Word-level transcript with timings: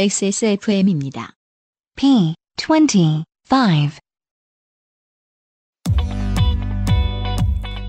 XSFM입니다. 0.00 1.32
P 1.96 2.32
25 2.56 3.24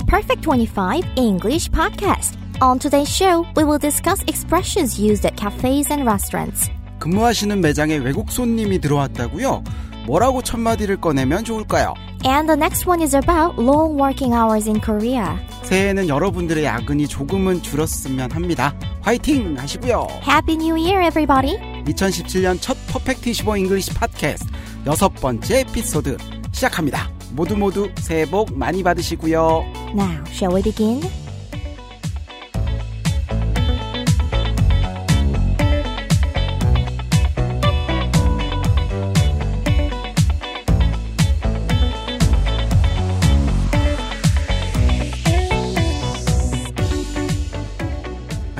Perfect 0.07 0.41
25 0.41 1.03
English 1.15 1.69
Podcast. 1.69 2.39
On 2.63 2.79
today's 2.79 3.07
show, 3.07 3.45
we 3.55 3.63
will 3.63 3.77
discuss 3.77 4.23
expressions 4.23 4.99
used 4.99 5.23
at 5.23 5.37
cafes 5.37 5.91
and 5.91 6.01
restaurants. 6.01 6.71
근무하시는 6.97 7.61
매장에 7.61 7.97
외국 7.97 8.31
손님이 8.31 8.79
들어왔다고요? 8.81 9.63
뭐라고 10.07 10.41
첫 10.41 10.59
마디를 10.59 10.99
꺼내면 10.99 11.43
좋을까요? 11.43 11.93
And 12.25 12.47
the 12.49 12.57
next 12.57 12.89
one 12.89 13.03
is 13.03 13.15
about 13.15 13.61
long 13.61 14.01
working 14.01 14.33
hours 14.33 14.67
in 14.67 14.81
Korea. 14.81 15.37
새해에는 15.61 16.07
여러분들의 16.07 16.63
야근이 16.63 17.07
조금은 17.07 17.61
줄었으면 17.61 18.31
합니다. 18.31 18.73
화이팅 19.01 19.59
하시고요. 19.59 20.07
Happy 20.27 20.55
New 20.55 20.75
Year, 20.75 21.05
everybody! 21.05 21.78
2017년 21.93 22.57
첫 22.61 22.77
Perfect 22.87 23.29
25 23.29 23.57
English 23.57 23.93
팟캐스트 23.93 24.51
여섯 24.85 25.09
번째 25.09 25.59
에피소드 25.61 26.17
시작합니다. 26.51 27.09
모두 27.31 27.55
모두 27.55 27.89
새해 27.99 28.25
복 28.25 28.57
많이 28.57 28.83
받으시고요. 28.83 29.63
Now, 29.95 30.23
shall 30.27 30.55
we 30.55 30.61
begin? 30.61 31.01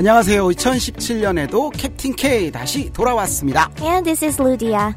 안녕하세요. 0.03 0.47
2017년에도 0.47 1.71
캡틴 1.75 2.15
K 2.15 2.49
다시 2.51 2.89
돌아왔습니다. 2.93 3.69
And 3.81 4.05
this 4.05 4.23
is 4.23 4.41
Ludia. 4.41 4.93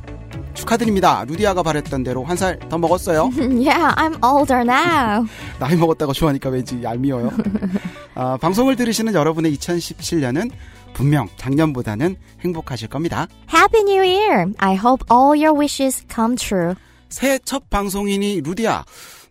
축하드립니다. 0.54 1.24
루디아가 1.26 1.64
바랬던 1.64 2.04
대로 2.04 2.22
한 2.22 2.36
살 2.36 2.56
더 2.68 2.78
먹었어요. 2.78 3.30
yeah, 3.50 3.92
I'm 3.96 4.16
older 4.24 4.60
now. 4.62 5.26
나이 5.58 5.74
먹었다고 5.74 6.12
좋아하니까 6.12 6.50
왠지 6.50 6.80
얄미워요. 6.80 7.32
아, 8.14 8.36
방송을 8.36 8.76
들으시는 8.76 9.12
여러분의 9.14 9.52
2017년은 9.56 10.52
분명 10.94 11.26
작년보다는 11.36 12.14
행복하실 12.42 12.86
겁니다. 12.86 13.26
Happy 13.52 13.80
New 13.82 14.04
Year! 14.08 14.52
I 14.58 14.76
hope 14.76 15.04
all 15.10 15.36
your 15.36 15.52
wishes 15.58 16.04
come 16.14 16.36
true. 16.36 16.76
새해 17.08 17.40
첫 17.44 17.68
방송이니 17.70 18.42
루디아, 18.42 18.84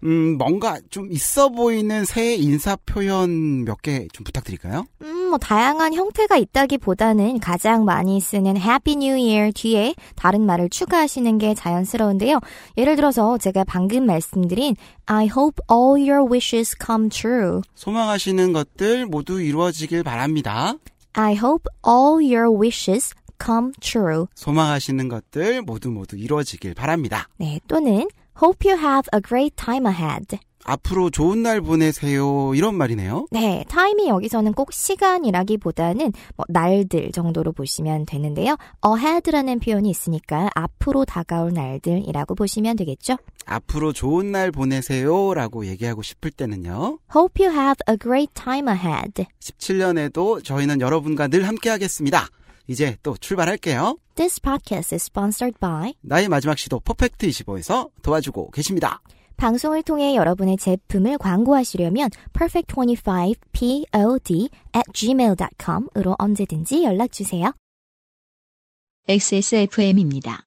음, 0.03 0.37
뭔가 0.37 0.79
좀 0.89 1.11
있어 1.11 1.49
보이는 1.49 2.05
새해 2.05 2.35
인사 2.35 2.75
표현 2.75 3.63
몇 3.65 3.81
개 3.83 4.07
좀 4.13 4.23
부탁드릴까요? 4.23 4.85
음, 5.01 5.29
뭐 5.29 5.37
다양한 5.37 5.93
형태가 5.93 6.37
있다기보다는 6.37 7.39
가장 7.39 7.85
많이 7.85 8.19
쓰는 8.19 8.57
Happy 8.57 8.95
New 8.97 9.13
Year 9.13 9.51
뒤에 9.53 9.93
다른 10.15 10.45
말을 10.45 10.69
추가하시는 10.69 11.37
게 11.37 11.53
자연스러운데요. 11.53 12.39
예를 12.77 12.95
들어서 12.95 13.37
제가 13.37 13.63
방금 13.63 14.05
말씀드린 14.05 14.75
I 15.05 15.25
hope 15.25 15.63
all 15.71 16.01
your 16.09 16.23
wishes 16.29 16.75
come 16.83 17.09
true. 17.09 17.61
소망하시는 17.75 18.53
것들 18.53 19.05
모두 19.05 19.41
이루어지길 19.41 20.03
바랍니다. 20.03 20.73
I 21.13 21.33
hope 21.35 21.65
all 21.87 22.23
your 22.23 22.49
wishes 22.49 23.13
come 23.43 23.71
true. 23.81 24.25
소망하시는 24.35 25.07
것들 25.09 25.61
모두 25.63 25.89
모두 25.91 26.15
이루어지길 26.17 26.73
바랍니다. 26.73 27.27
네, 27.37 27.59
또는 27.67 28.07
Hope 28.39 28.69
you 28.69 28.77
have 28.79 29.07
a 29.13 29.21
great 29.21 29.55
time 29.55 29.87
ahead. 29.87 30.37
앞으로 30.63 31.09
좋은 31.09 31.41
날 31.41 31.59
보내세요. 31.59 32.53
이런 32.53 32.75
말이네요. 32.75 33.25
네, 33.31 33.65
타임이 33.67 34.07
여기서는 34.07 34.53
꼭 34.53 34.71
시간이라기보다는 34.71 36.13
뭐 36.35 36.45
날들 36.49 37.11
정도로 37.11 37.51
보시면 37.51 38.05
되는데요. 38.05 38.57
ahead라는 38.85 39.59
표현이 39.59 39.89
있으니까 39.89 40.49
앞으로 40.53 41.05
다가올 41.05 41.53
날들이라고 41.53 42.35
보시면 42.35 42.75
되겠죠. 42.75 43.17
앞으로 43.45 43.91
좋은 43.91 44.31
날 44.31 44.51
보내세요. 44.51 45.33
라고 45.33 45.65
얘기하고 45.65 46.03
싶을 46.03 46.29
때는요. 46.29 46.99
Hope 47.15 47.43
you 47.43 47.57
have 47.57 47.77
a 47.89 47.97
great 47.97 48.31
time 48.35 48.71
ahead. 48.71 49.25
17년에도 49.39 50.43
저희는 50.43 50.79
여러분과 50.79 51.27
늘 51.27 51.47
함께 51.47 51.69
하겠습니다. 51.71 52.27
이제 52.71 52.97
또 53.03 53.17
출발할게요. 53.17 53.97
This 54.15 54.39
podcast 54.39 54.95
is 54.95 55.03
sponsored 55.03 55.59
by 55.59 55.93
나의 56.01 56.29
마지막 56.29 56.57
시도 56.57 56.79
퍼펙트 56.79 57.27
25에서 57.27 57.91
도와주고 58.01 58.51
계십니다. 58.51 59.01
방송을 59.35 59.83
통해 59.83 60.15
여러분의 60.15 60.55
제품을 60.57 61.17
광고하시려면 61.17 62.09
perfect25pod 62.31 64.49
at 64.75 64.83
gmail.com으로 64.93 66.15
언제든지 66.17 66.83
연락 66.83 67.11
주세요. 67.11 67.51
XSFM입니다. 69.07 70.45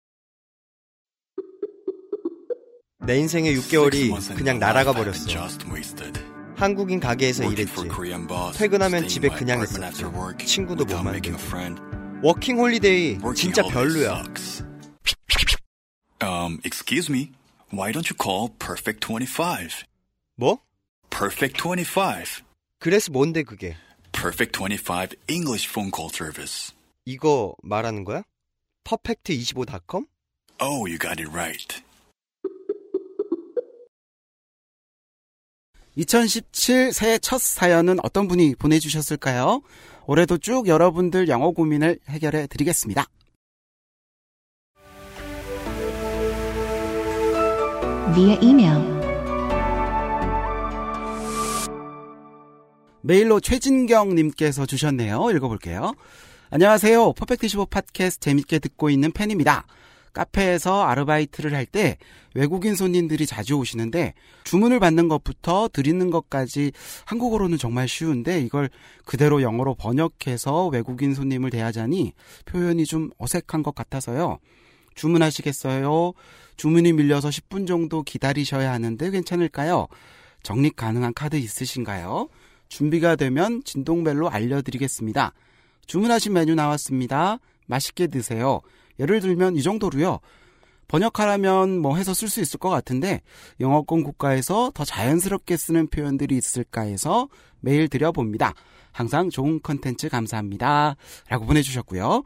내 3.04 3.18
인생의 3.18 3.54
6개월이 3.58 4.34
그냥 4.34 4.58
날아가 4.58 4.92
버렸어. 4.92 5.28
한국인 6.56 7.00
가게에서 7.00 7.44
일했지. 7.44 7.74
퇴근하면 8.56 9.08
집에 9.08 9.28
그냥 9.28 9.62
있었지. 9.62 10.04
친구도 10.46 10.86
못 10.86 11.02
만들고. 11.02 11.94
워킹 12.22 12.58
홀리데이 12.58 13.19
진짜 13.36 13.62
별로야. 13.62 14.25
Um, 16.22 16.58
excuse 16.64 17.10
me. 17.10 17.32
Why 17.72 17.92
don't 17.92 18.08
you 18.08 18.16
call 18.16 18.50
Perfect 18.58 19.00
25? 19.00 19.84
뭐? 20.36 20.58
Perfect 21.10 21.60
25. 21.60 22.42
그래서 22.78 23.10
뭔데 23.12 23.42
그게? 23.42 23.76
Perfect 24.12 24.58
25 24.58 25.16
English 25.28 25.69
phone 25.69 25.91
call 25.94 26.10
service. 26.12 26.72
이거 27.04 27.54
말하는 27.62 28.04
거야? 28.04 28.22
퍼펙트25.com? 28.84 30.06
Oh, 30.60 30.86
you 30.86 30.98
got 30.98 31.20
it 31.20 31.28
right. 31.30 31.82
2017 35.97 36.92
새해 36.92 37.19
첫 37.19 37.41
사연은 37.41 37.98
어떤 38.03 38.26
분이 38.26 38.56
보내주셨을까요? 38.56 39.62
올해도 40.06 40.38
쭉 40.38 40.69
여러분들 40.69 41.28
영어 41.28 41.50
고민을 41.50 41.98
해결해 42.09 42.47
드리겠습니다. 42.47 43.06
via 48.15 48.38
email 48.42 48.94
메일로 53.03 53.41
최진경님께서 53.41 54.66
주셨네요. 54.66 55.31
읽어볼게요. 55.31 55.94
안녕하세요. 56.50 57.12
퍼펙트 57.15 57.48
15 57.48 57.66
팟캐스트 57.66 58.21
재밌게 58.21 58.60
듣고 58.60 58.88
있는 58.88 59.10
팬입니다. 59.12 59.66
카페에서 60.14 60.84
아르바이트를 60.84 61.52
할 61.52 61.66
때 61.66 61.97
외국인 62.34 62.75
손님들이 62.75 63.26
자주 63.26 63.54
오시는데 63.54 64.14
주문을 64.44 64.80
받는 64.80 65.08
것부터 65.08 65.69
드리는 65.72 66.10
것까지 66.10 66.72
한국어로는 67.06 67.58
정말 67.58 67.88
쉬운데 67.88 68.41
이걸 68.41 68.70
그대로 69.04 69.42
영어로 69.42 69.74
번역해서 69.74 70.69
외국인 70.69 71.14
손님을 71.14 71.50
대하자니 71.50 72.12
표현이 72.44 72.84
좀 72.84 73.10
어색한 73.19 73.62
것 73.62 73.74
같아서요. 73.74 74.38
주문하시겠어요? 74.94 76.12
주문이 76.56 76.92
밀려서 76.92 77.28
10분 77.28 77.66
정도 77.66 78.03
기다리셔야 78.03 78.72
하는데 78.72 79.10
괜찮을까요? 79.10 79.88
적립 80.42 80.76
가능한 80.76 81.14
카드 81.14 81.36
있으신가요? 81.36 82.28
준비가 82.69 83.16
되면 83.16 83.62
진동벨로 83.64 84.28
알려드리겠습니다. 84.30 85.32
주문하신 85.86 86.32
메뉴 86.32 86.54
나왔습니다. 86.54 87.38
맛있게 87.66 88.06
드세요. 88.08 88.60
예를 88.99 89.21
들면 89.21 89.56
이 89.56 89.62
정도로요. 89.62 90.21
번역하라면 90.88 91.78
뭐 91.78 91.97
해서 91.97 92.12
쓸 92.15 92.28
수 92.28 92.41
있을 92.41 92.59
것 92.59 92.69
같은데 92.69 93.22
영어권 93.60 94.03
국가에서 94.05 94.71
더 94.75 94.84
자연스럽게 94.84 95.56
쓰는 95.56 95.88
표현들이 95.88 96.37
있을까 96.37 96.82
해서 96.82 97.28
메일 97.60 97.88
드려봅니다. 97.88 98.53
항상 98.93 99.31
좋은 99.31 99.60
컨텐츠 99.62 100.09
감사합니다. 100.09 100.97
라고 101.28 101.47
보내주셨고요. 101.47 102.22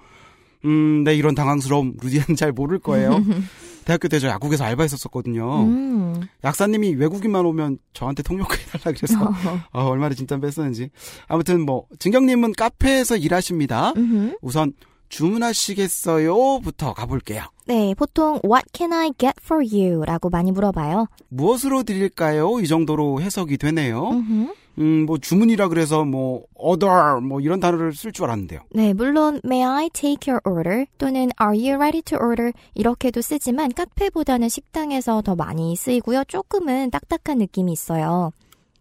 음, 0.64 1.04
네, 1.04 1.14
이런 1.14 1.34
당황스러움 1.36 1.94
루디는 2.02 2.36
잘 2.36 2.50
모를 2.52 2.78
거예요. 2.80 3.10
대학교 3.84 4.08
때 4.08 4.18
저 4.18 4.28
야국에서 4.28 4.64
알바했었거든요. 4.64 5.62
음. 5.62 6.20
약사님이 6.44 6.94
외국인만 6.96 7.46
오면 7.46 7.78
저한테 7.94 8.22
통역해달라 8.22 8.92
그래서 8.98 9.32
어, 9.72 9.84
얼마나 9.84 10.14
진짜 10.14 10.36
뺐었는지. 10.36 10.90
아무튼 11.26 11.64
뭐 11.64 11.86
진경님은 11.98 12.52
카페에서 12.52 13.16
일하십니다. 13.16 13.92
음흠. 13.96 14.36
우선 14.42 14.74
주문하시겠어요?부터 15.08 16.94
가볼게요. 16.94 17.44
네, 17.66 17.94
보통 17.94 18.40
What 18.44 18.66
can 18.72 18.92
I 18.92 19.10
get 19.18 19.34
for 19.42 19.64
you? 19.64 20.04
라고 20.04 20.30
많이 20.30 20.52
물어봐요. 20.52 21.06
무엇으로 21.28 21.82
드릴까요? 21.82 22.60
이 22.60 22.66
정도로 22.66 23.20
해석이 23.20 23.58
되네요. 23.58 24.08
음흠. 24.10 24.52
음, 24.78 25.06
뭐 25.06 25.18
주문이라 25.18 25.68
그래서 25.68 26.04
뭐 26.04 26.44
order 26.54 27.20
뭐 27.20 27.40
이런 27.40 27.58
단어를 27.58 27.92
쓸 27.94 28.12
줄 28.12 28.26
알았는데요. 28.26 28.60
네, 28.70 28.92
물론 28.92 29.40
May 29.44 29.64
I 29.64 29.90
take 29.90 30.32
your 30.32 30.40
order 30.48 30.86
또는 30.98 31.30
Are 31.40 31.58
you 31.58 31.74
ready 31.74 32.00
to 32.02 32.18
order 32.18 32.52
이렇게도 32.74 33.20
쓰지만 33.20 33.72
카페보다는 33.72 34.48
식당에서 34.48 35.22
더 35.22 35.34
많이 35.34 35.74
쓰이고요. 35.74 36.24
조금은 36.28 36.90
딱딱한 36.90 37.38
느낌이 37.38 37.72
있어요. 37.72 38.30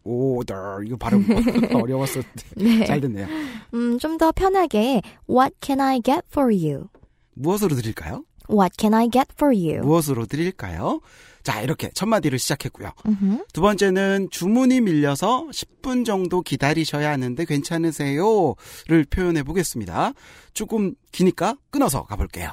Order 0.08 0.86
이거 0.86 0.96
발음 0.98 1.26
어려웠었는데 1.76 2.44
네. 2.58 2.86
잘 2.86 3.02
됐네요. 3.02 3.28
음, 3.74 4.00
좀 4.00 4.18
더 4.18 4.32
편하게 4.32 5.02
What 5.30 5.56
can 5.62 5.82
I 5.82 6.02
get 6.04 6.22
for 6.32 6.52
you? 6.56 6.88
무엇으로 7.36 7.76
드릴까요? 7.76 8.24
What 8.50 8.74
can 8.80 8.94
I 8.94 9.10
get 9.12 9.28
for 9.34 9.54
you? 9.56 9.82
무엇으로 9.86 10.26
드릴까요? 10.26 11.02
자, 11.44 11.62
이렇게 11.62 11.90
첫 11.94 12.08
마디를 12.08 12.40
시작했고요. 12.40 12.92
음흠. 13.06 13.46
두 13.54 13.62
번째는 13.62 14.30
주문이 14.32 14.82
밀려서 14.82 15.48
10분 15.52 16.04
정도 16.06 16.42
기다리셔야 16.42 17.10
하는데 17.12 17.46
괜찮으세요? 17.46 18.56
를 18.88 19.06
표현해 19.10 19.44
보겠습니다. 19.44 20.12
조금 20.54 20.94
기니까 21.12 21.56
끊어서 21.70 22.04
가볼게요. 22.04 22.52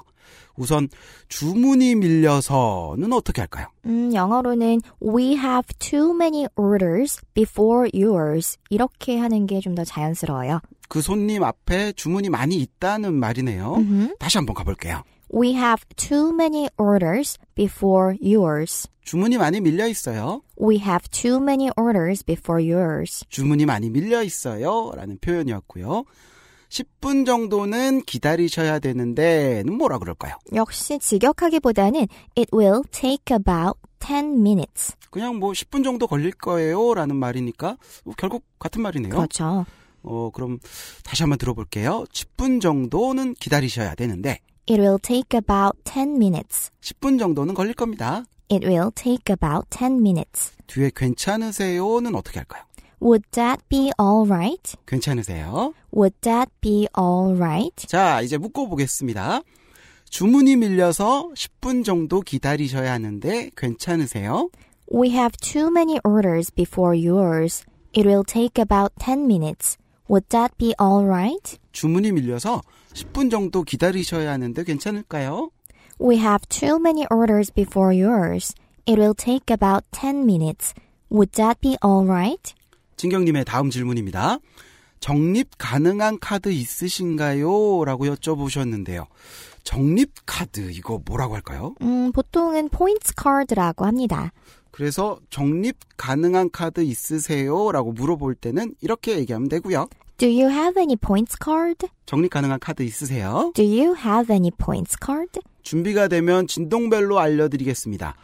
우선 0.57 0.89
주문이 1.29 1.95
밀려서는 1.97 3.13
어떻게 3.13 3.41
할까요? 3.43 3.67
음, 3.87 4.13
영어로는 4.15 4.81
we 5.03 5.33
have 5.35 5.67
too 5.79 6.13
many 6.15 6.47
orders 6.57 7.21
before 7.35 7.91
yours 7.95 8.57
이렇게 8.71 9.19
하는 9.19 9.47
게 9.47 9.61
좀 9.61 9.75
더 9.75 9.85
자연스러워요. 9.85 10.61
그 10.89 11.01
손님 11.01 11.43
앞에 11.43 11.93
주문이 11.93 12.29
많이 12.29 12.57
있다는 12.57 13.15
말이네요. 13.15 13.75
음흠. 13.77 14.17
다시 14.19 14.39
한번 14.39 14.55
가볼게요. 14.55 15.03
We 15.35 15.55
have 15.55 15.83
too 15.97 16.29
many 16.33 16.69
orders 16.79 17.39
before 17.57 18.17
yours. 18.23 18.89
주문이 19.03 19.37
많이 19.39 19.61
밀려 19.61 19.89
있어요. 19.89 20.43
We 20.61 20.77
have 20.79 21.09
too 21.11 21.37
many 21.43 21.71
orders 21.77 22.23
before 22.25 22.63
yours. 22.73 23.25
주문이 23.29 23.67
많이 23.67 23.91
밀려 23.91 24.23
있어요. 24.23 24.93
라는 24.95 25.19
표현이었고요. 25.21 26.05
10분 26.75 27.25
정도는 27.25 28.03
기다리셔야 28.03 28.81
되는데는 28.81 29.73
뭐라 29.73 29.99
그럴까요? 29.99 30.35
역시 30.55 30.99
직역하기보다는 30.99 32.09
it 32.37 32.51
will 32.53 32.83
take 32.91 33.33
about 33.33 33.79
10 34.01 34.41
minutes. 34.41 34.97
그냥 35.11 35.37
뭐 35.37 35.53
10분 35.53 35.85
정도 35.85 36.09
걸릴 36.09 36.33
거예요. 36.33 36.95
라는 36.95 37.15
말이니까 37.15 37.77
뭐 38.05 38.15
결국 38.19 38.45
같은 38.59 38.83
말이네요. 38.83 39.15
그렇죠. 39.15 39.65
어, 40.03 40.31
그럼 40.35 40.59
다시 41.05 41.23
한번 41.23 41.39
들어볼게요. 41.39 42.05
10분 42.13 42.61
정도는 42.61 43.35
기다리셔야 43.35 43.95
되는데 43.95 44.41
It 44.69 44.81
will 44.81 44.99
take 45.01 45.39
about 45.39 45.79
10 45.85 46.17
minutes. 46.17 46.71
10분 46.81 47.21
정도는 47.21 47.55
걸릴 47.55 47.75
겁니다. 47.75 48.25
It 48.51 48.67
will 48.67 48.91
take 48.97 49.33
about 49.33 49.69
10 49.71 50.01
minutes. 50.01 50.53
뒤에 50.67 50.91
괜찮으세요는 50.95 52.17
어떻게 52.17 52.41
할까요? 52.41 52.65
Would 53.05 53.25
that 53.33 53.61
be 53.69 53.93
alright? 54.01 54.77
괜찮으세요? 54.87 55.75
Would 55.93 56.15
that 56.23 56.51
be 56.63 56.89
alright? 56.97 57.87
자, 57.87 58.23
이제 58.23 58.39
묶어보겠습니다. 58.39 59.43
주문이 60.09 60.57
밀려서 60.57 61.31
10분 61.35 61.85
정도 61.85 62.23
기다리셔야 62.23 62.91
하는데 62.91 63.51
괜찮으세요? 63.59 64.49
We 64.91 65.11
have 65.11 65.37
too 65.37 65.69
many 65.69 66.01
orders 66.03 66.51
before 66.51 66.97
yours. 66.99 67.67
It 67.93 68.09
will 68.09 68.25
take 68.25 68.59
about 68.59 68.95
10 68.99 69.27
minutes. 69.27 69.77
Would 70.09 70.31
that 70.31 70.57
be 70.57 70.75
alright? 70.81 71.59
주문이 71.73 72.11
밀려서 72.13 72.63
10분 72.95 73.31
정도 73.31 73.65
기다리셔야 73.65 74.33
하는데 74.33 74.65
괜찮을까요? 74.65 75.51
We 76.01 76.17
have 76.17 76.49
too 76.49 76.79
many 76.81 77.05
orders 77.11 77.53
before 77.53 77.95
yours. 77.95 78.55
It 78.87 78.99
will 78.99 79.15
take 79.15 79.53
about 79.53 79.85
10 79.91 80.25
minutes. 80.25 80.73
Would 81.11 81.33
that 81.33 81.61
be 81.61 81.77
alright? 81.85 82.55
진경님의 82.97 83.45
다음 83.45 83.71
질문입니다. 83.71 84.39
적립 85.01 85.51
가능한 85.59 86.19
카드 86.19 86.51
있으신가요? 86.51 87.85
라고 87.85 88.07
여쭤보셨는데요. 88.07 89.07
적립 89.63 90.13
카드, 90.25 90.71
이거 90.71 91.01
뭐라고 91.05 91.35
할까요? 91.35 91.75
음, 91.83 92.13
보통은 92.13 92.69
포인트 92.71 93.13
카드라고 93.15 93.85
합니다. 93.85 94.33
그래서 94.71 95.19
적립 95.31 95.77
가능한 95.97 96.51
카드 96.51 96.81
있으세요? 96.83 97.71
라고 97.73 97.93
물어볼 97.93 98.35
때는 98.35 98.75
이렇게 98.81 99.19
얘기하면 99.19 99.49
되고요. 99.49 99.89
Do 100.17 100.29
you 100.29 100.49
have 100.51 100.81
any 100.81 100.97
points 100.97 101.37
card? 101.43 101.87
적립 102.07 102.31
가능한 102.31 102.59
카드 102.61 102.83
있으세요? 102.83 103.53
Do 103.55 103.65
you 103.65 103.95
have 103.97 104.33
any 104.33 104.51
points 104.51 104.97
card? 105.05 105.41
준비가 105.63 106.09
되면 106.09 106.47
진동벨로 106.47 107.19
알려드리겠습니다. 107.19 108.15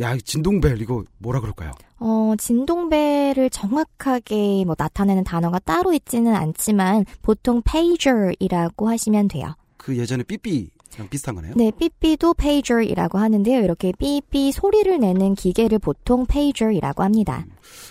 야, 0.00 0.16
진동벨, 0.16 0.80
이거 0.82 1.04
뭐라 1.18 1.40
그럴까요? 1.40 1.72
어, 2.06 2.34
진동벨을 2.36 3.48
정확하게 3.48 4.64
뭐 4.66 4.74
나타내는 4.76 5.24
단어가 5.24 5.58
따로 5.58 5.94
있지는 5.94 6.34
않지만 6.34 7.06
보통 7.22 7.62
pager이라고 7.62 8.90
하시면 8.90 9.28
돼요. 9.28 9.54
그 9.78 9.96
예전에 9.96 10.22
삐삐랑 10.24 11.08
비슷한 11.08 11.34
거네요. 11.34 11.54
네, 11.56 11.70
삐삐도 11.70 12.34
pager이라고 12.34 13.16
하는데요. 13.16 13.64
이렇게 13.64 13.92
삐삐 13.98 14.52
소리를 14.52 15.00
내는 15.00 15.34
기계를 15.34 15.78
보통 15.78 16.26
pager이라고 16.26 17.02
합니다. 17.02 17.46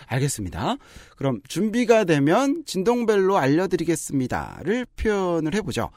알겠습니다. 0.06 0.78
그럼 1.18 1.42
준비가 1.48 2.04
되면 2.04 2.62
진동벨로 2.68 3.38
알려드리겠습니다를 3.38 4.86
표현을 4.96 5.56
해보죠. 5.56 5.90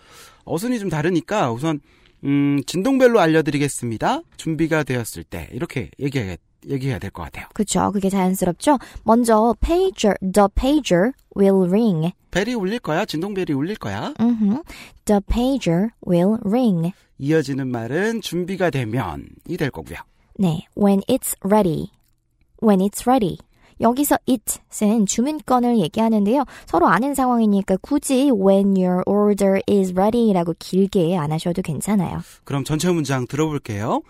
어순이 0.47 0.79
좀 0.79 0.89
다르니까 0.89 1.53
우선 1.53 1.81
음, 2.25 2.61
진동벨로 2.67 3.21
알려드리겠습니다. 3.21 4.23
준비가 4.39 4.85
되었을 4.85 5.23
때 5.23 5.51
이렇게 5.53 5.91
얘기해, 6.01 6.39
얘기해야 6.69 6.99
될 6.99 7.11
것 7.11 7.23
같아요. 7.23 7.47
그쵸. 7.55 7.91
그게 7.93 8.09
자연스럽죠? 8.11 8.79
먼저 9.05 9.55
pager, 9.61 10.15
the 10.21 10.49
pager 10.55 11.13
will 11.37 11.69
ring. 11.69 12.13
벨이 12.31 12.55
울릴 12.55 12.79
거야. 12.81 13.05
진동벨이 13.05 13.53
울릴 13.55 13.77
거야. 13.77 14.13
음흠. 14.21 14.63
The 15.05 15.21
pager 15.29 15.89
will 16.07 16.39
ring. 16.45 16.93
이어지는 17.19 17.69
말은 17.69 18.21
준비가 18.21 18.71
되면이 18.71 19.57
될 19.59 19.71
거고요. 19.71 19.97
네, 20.39 20.67
when 20.77 21.01
it's 21.09 21.35
ready. 21.45 21.91
when 22.63 22.81
it's 22.81 23.07
ready. 23.07 23.39
여기서 23.81 24.17
it은 24.27 25.05
주문권을 25.07 25.79
얘기하는데요. 25.79 26.45
서로 26.65 26.89
아는 26.89 27.15
상황이니까 27.15 27.77
굳이 27.83 28.31
when 28.31 28.75
your 28.75 29.03
order 29.07 29.61
is 29.69 29.93
ready라고 29.93 30.55
길게 30.59 31.17
안 31.17 31.31
하셔도 31.31 31.61
괜찮아요. 31.62 32.21
그럼 32.45 32.65
전체 32.65 32.91
문장 32.91 33.27
들어볼게요. 33.27 34.01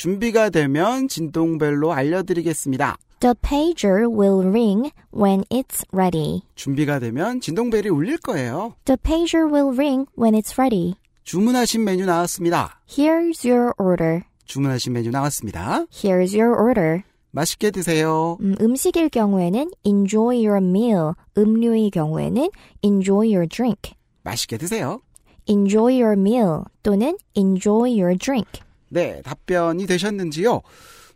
준비가 0.00 0.48
되면 0.48 1.08
진동벨로 1.08 1.92
알려드리겠습니다. 1.92 2.96
The 3.20 3.34
pager 3.42 4.08
will 4.08 4.48
ring 4.48 4.90
when 5.14 5.44
it's 5.50 5.84
ready. 5.92 6.40
준비가 6.54 6.98
되면 6.98 7.38
진동벨이 7.38 7.90
울릴 7.90 8.16
거예요. 8.16 8.72
The 8.86 8.96
pager 8.96 9.44
will 9.44 9.76
ring 9.76 10.06
when 10.18 10.34
it's 10.34 10.58
ready. 10.58 10.94
주문하신 11.24 11.84
메뉴 11.84 12.06
나왔습니다. 12.06 12.80
Here's 12.88 13.46
your 13.46 13.74
order. 13.78 14.22
주문하신 14.46 14.94
메뉴 14.94 15.10
나왔습니다. 15.10 15.84
Here's 15.90 16.34
your 16.34 16.58
order. 16.58 17.02
맛있게 17.32 17.70
드세요. 17.70 18.38
음, 18.40 18.56
음식일 18.58 19.10
경우에는 19.10 19.70
enjoy 19.84 20.46
your 20.46 20.64
meal. 20.64 21.12
음료의 21.36 21.90
경우에는 21.90 22.48
enjoy 22.82 23.34
your 23.34 23.46
drink. 23.46 23.92
맛있게 24.22 24.56
드세요. 24.56 25.02
enjoy 25.46 26.00
your 26.00 26.18
meal 26.18 26.62
또는 26.82 27.18
enjoy 27.36 27.90
your 28.00 28.16
drink. 28.16 28.62
네, 28.90 29.22
답변이 29.22 29.86
되셨는지요? 29.86 30.60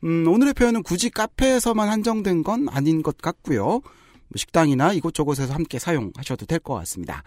음, 0.05 0.27
오늘의 0.29 0.55
표현은 0.55 0.83
굳이 0.83 1.11
카페에서만 1.11 1.89
한정된 1.89 2.43
건 2.45 2.69
아닌 2.71 3.03
것 3.03 3.19
같고요. 3.19 3.65
뭐 3.65 3.83
식당이나 4.37 4.93
이곳저곳에서 4.93 5.53
함께 5.53 5.79
사용하셔도 5.79 6.47
될 6.47 6.59
것 6.61 6.75
같습니다. 6.75 7.23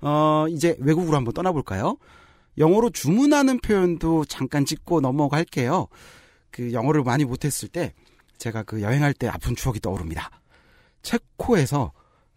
어, 0.00 0.46
이제 0.48 0.76
외국으로 0.80 1.16
한번 1.16 1.32
떠나볼까요? 1.34 1.96
영어로 2.58 2.90
주문하는 2.90 3.60
표현도 3.60 4.24
잠깐 4.24 4.64
짚고 4.64 5.00
넘어갈게요. 5.02 5.88
그 6.50 6.72
영어를 6.72 7.02
많이 7.02 7.24
못했을 7.24 7.68
때 7.68 7.92
제가 8.38 8.62
그 8.62 8.80
여행할 8.82 9.12
때 9.12 9.28
아픈 9.28 9.54
추억이 9.54 9.80
떠오릅니다. 9.80 10.30
체코에서 11.02 11.92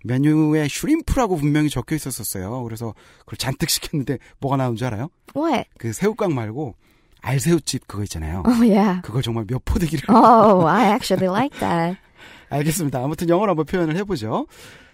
메뉴에 0.06 0.68
슈림프라고 0.70 1.38
분명히 1.38 1.70
적혀 1.70 1.96
있었었어요. 1.96 2.64
그래서 2.64 2.94
그걸 3.20 3.38
잔뜩 3.38 3.70
시켰는데 3.70 4.18
뭐가 4.40 4.58
나온 4.58 4.76
줄 4.76 4.88
알아요? 4.88 5.10
What? 5.36 5.70
그 5.78 5.94
새우깡 5.94 6.34
말고 6.34 6.76
알새우집 7.22 7.88
그거 7.88 8.04
있잖아요. 8.04 8.44
Oh 8.46 8.62
yeah. 8.64 9.02
그걸 9.02 9.22
정말 9.22 9.46
몇 9.48 9.64
포대기를 9.66 10.14
Oh, 10.14 10.66
I 10.68 10.92
actually 10.94 11.28
like 11.28 11.58
that. 11.60 11.98
알겠습니다. 12.50 13.04
아무튼 13.04 13.30
영어로 13.30 13.52
한번 13.52 13.66
표현을 13.66 13.96
해보죠. 13.98 14.48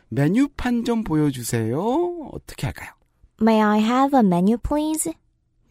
메뉴판 0.10 0.84
좀 0.84 1.04
보여주세요. 1.04 1.80
어떻게 2.32 2.68
할까요? 2.68 2.90
May 3.42 3.62
I 3.62 3.80
have 3.80 4.18
a 4.18 4.26
menu, 4.26 4.58
please? 4.58 5.14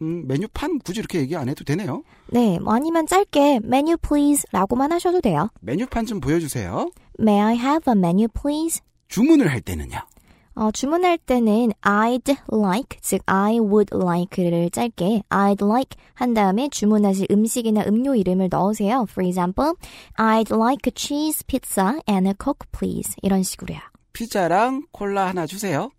음, 0.02 0.26
메뉴판 0.26 0.80
굳이 0.80 1.00
이렇게 1.00 1.20
얘기 1.20 1.36
안 1.36 1.48
해도 1.48 1.64
되네요. 1.64 2.02
네, 2.28 2.58
뭐 2.58 2.74
아니면 2.74 3.06
짧게 3.06 3.60
menu, 3.64 3.96
please라고만 3.96 4.92
하셔도 4.92 5.20
돼요. 5.20 5.48
메뉴판 5.60 6.06
좀 6.06 6.20
보여주세요. 6.20 6.90
May 7.20 7.40
I 7.40 7.54
have 7.56 7.90
a 7.92 7.96
menu, 7.96 8.28
please? 8.28 8.80
주문을 9.08 9.50
할 9.50 9.60
때는요. 9.60 9.98
어, 10.56 10.70
주문할 10.70 11.18
때는 11.18 11.72
I'd 11.82 12.36
like, 12.52 12.98
즉 13.00 13.22
I 13.26 13.58
would 13.58 13.90
like를 13.92 14.70
짧게 14.70 15.24
I'd 15.28 15.64
like 15.64 15.98
한 16.14 16.32
다음에 16.32 16.68
주문하실 16.68 17.26
음식이나 17.30 17.84
음료 17.86 18.14
이름을 18.14 18.48
넣으세요. 18.50 19.06
For 19.10 19.26
example, 19.26 19.74
I'd 20.16 20.54
like 20.54 20.86
a 20.86 20.92
cheese 20.94 21.44
pizza 21.46 22.00
and 22.08 22.28
a 22.28 22.34
coke, 22.40 22.68
please. 22.70 23.16
이런 23.22 23.42
식으로요. 23.42 23.80
피자랑 24.12 24.86
콜라 24.92 25.26
하나 25.26 25.46
주세요. 25.46 25.90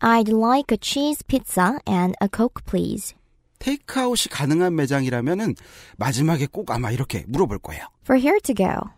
I'd 0.00 0.30
like 0.30 0.72
a 0.74 0.78
cheese 0.78 1.24
pizza 1.26 1.78
and 1.88 2.14
a 2.22 2.28
coke, 2.34 2.62
please. 2.66 3.14
테이크아웃이 3.60 4.28
가능한 4.30 4.76
매장이라면은 4.76 5.54
마지막에 5.96 6.46
꼭 6.46 6.70
아마 6.70 6.90
이렇게 6.90 7.24
물어볼 7.28 7.60
거예요. 7.60 7.86
For 8.04 8.20
here 8.20 8.38
to 8.40 8.54
go. 8.54 8.90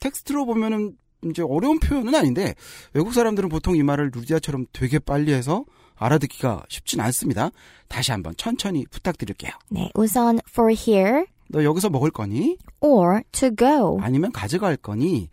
텍스트로 0.00 0.46
보면은 0.46 0.96
이제 1.24 1.42
어려운 1.42 1.78
표현은 1.78 2.14
아닌데 2.14 2.54
외국 2.92 3.12
사람들은 3.14 3.48
보통 3.48 3.76
이 3.76 3.82
말을 3.82 4.10
루디아처럼 4.14 4.66
되게 4.72 4.98
빨리 4.98 5.32
해서 5.32 5.64
알아듣기가 5.96 6.64
쉽진 6.68 7.00
않습니다. 7.00 7.50
다시 7.88 8.10
한번 8.10 8.34
천천히 8.36 8.84
부탁드릴게요. 8.90 9.52
네, 9.70 9.90
우선 9.94 10.40
for 10.50 10.72
here 10.76 11.24
너 11.48 11.62
여기서 11.64 11.90
먹을 11.90 12.10
거니? 12.10 12.56
or 12.80 13.22
to 13.32 13.50
go. 13.56 13.98
아니면 14.00 14.32
가져갈 14.32 14.76
거니? 14.76 15.28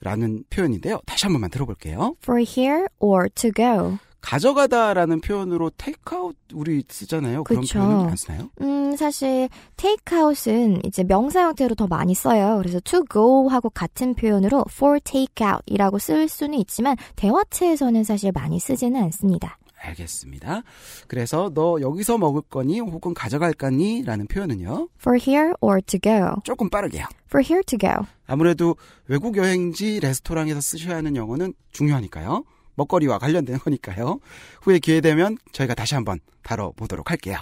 라는 0.00 0.44
표현인데요. 0.50 1.00
다시 1.06 1.24
한 1.24 1.32
번만 1.32 1.50
들어볼게요. 1.50 2.16
for 2.22 2.44
here 2.46 2.86
or 2.98 3.28
to 3.30 3.50
go. 3.50 3.98
가져가다라는 4.24 5.20
표현으로 5.20 5.70
테이크아웃 5.76 6.34
우리 6.54 6.82
쓰잖아요. 6.88 7.44
그런 7.44 7.60
그쵸. 7.60 7.78
표현은 7.78 8.08
안 8.08 8.16
쓰나요? 8.16 8.50
음, 8.62 8.96
사실 8.96 9.48
takeout은 9.76 10.80
이제 10.84 11.04
명사 11.04 11.42
형태로 11.44 11.74
더 11.74 11.86
많이 11.86 12.14
써요. 12.14 12.56
그래서 12.58 12.80
to 12.82 13.04
go 13.12 13.48
하고 13.48 13.68
같은 13.68 14.14
표현으로 14.14 14.64
for 14.70 14.98
takeout이라고 15.00 15.98
쓸 15.98 16.28
수는 16.28 16.58
있지만 16.60 16.96
대화체에서는 17.16 18.02
사실 18.04 18.32
많이 18.32 18.58
쓰지는 18.58 19.02
않습니다. 19.04 19.58
알겠습니다. 19.78 20.62
그래서 21.08 21.50
너 21.52 21.78
여기서 21.82 22.16
먹을 22.16 22.40
거니 22.40 22.80
혹은 22.80 23.12
가져갈 23.12 23.52
거니? 23.52 24.02
라는 24.04 24.26
표현은요. 24.26 24.88
for 24.98 25.20
here 25.20 25.52
or 25.60 25.82
to 25.82 26.00
go. 26.00 26.36
조금 26.44 26.70
빠르게요. 26.70 27.04
for 27.26 27.44
here 27.46 27.62
to 27.66 27.78
go. 27.78 27.90
아무래도 28.26 28.76
외국 29.06 29.36
여행지 29.36 30.00
레스토랑에서 30.00 30.62
쓰셔야 30.62 30.96
하는 30.96 31.14
영어는 31.16 31.52
중요하니까요. 31.72 32.44
먹거리와 32.76 33.18
관련된 33.18 33.58
거니까요. 33.58 34.20
후에 34.62 34.78
기회 34.78 35.00
되면 35.00 35.36
저희가 35.52 35.74
다시 35.74 35.94
한번 35.94 36.20
다뤄보도록 36.42 37.10
할게요. 37.10 37.38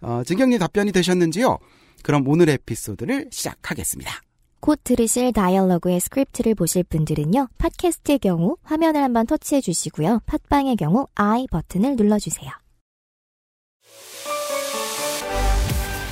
어, 0.00 0.22
진경님 0.24 0.58
답변이 0.58 0.92
되셨는지요? 0.92 1.58
그럼 2.02 2.26
오늘의 2.26 2.54
에피소드를 2.54 3.28
시작하겠습니다. 3.30 4.22
곧 4.60 4.78
들으실 4.84 5.32
dialogue의 5.32 6.00
스크립트를 6.00 6.54
보실 6.54 6.84
분들은요. 6.84 7.48
팟캐스트의 7.58 8.18
경우 8.18 8.56
화면을 8.62 9.02
한번 9.02 9.26
터치해 9.26 9.60
주시고요. 9.60 10.20
팟빵의 10.26 10.76
경우 10.76 11.06
I 11.14 11.46
버튼을 11.50 11.96
눌러주세요. 11.96 12.50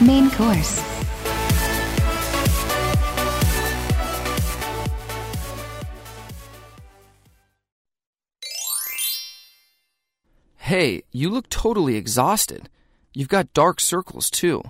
Main 0.01 0.31
course. 0.31 0.81
Hey, 10.69 11.05
you 11.13 11.31
look 11.31 11.49
totally 11.49 11.97
exhausted. 11.97 12.69
You've 13.15 13.35
got 13.37 13.55
dark 13.55 13.81
circles, 13.81 14.29
too. 14.29 14.61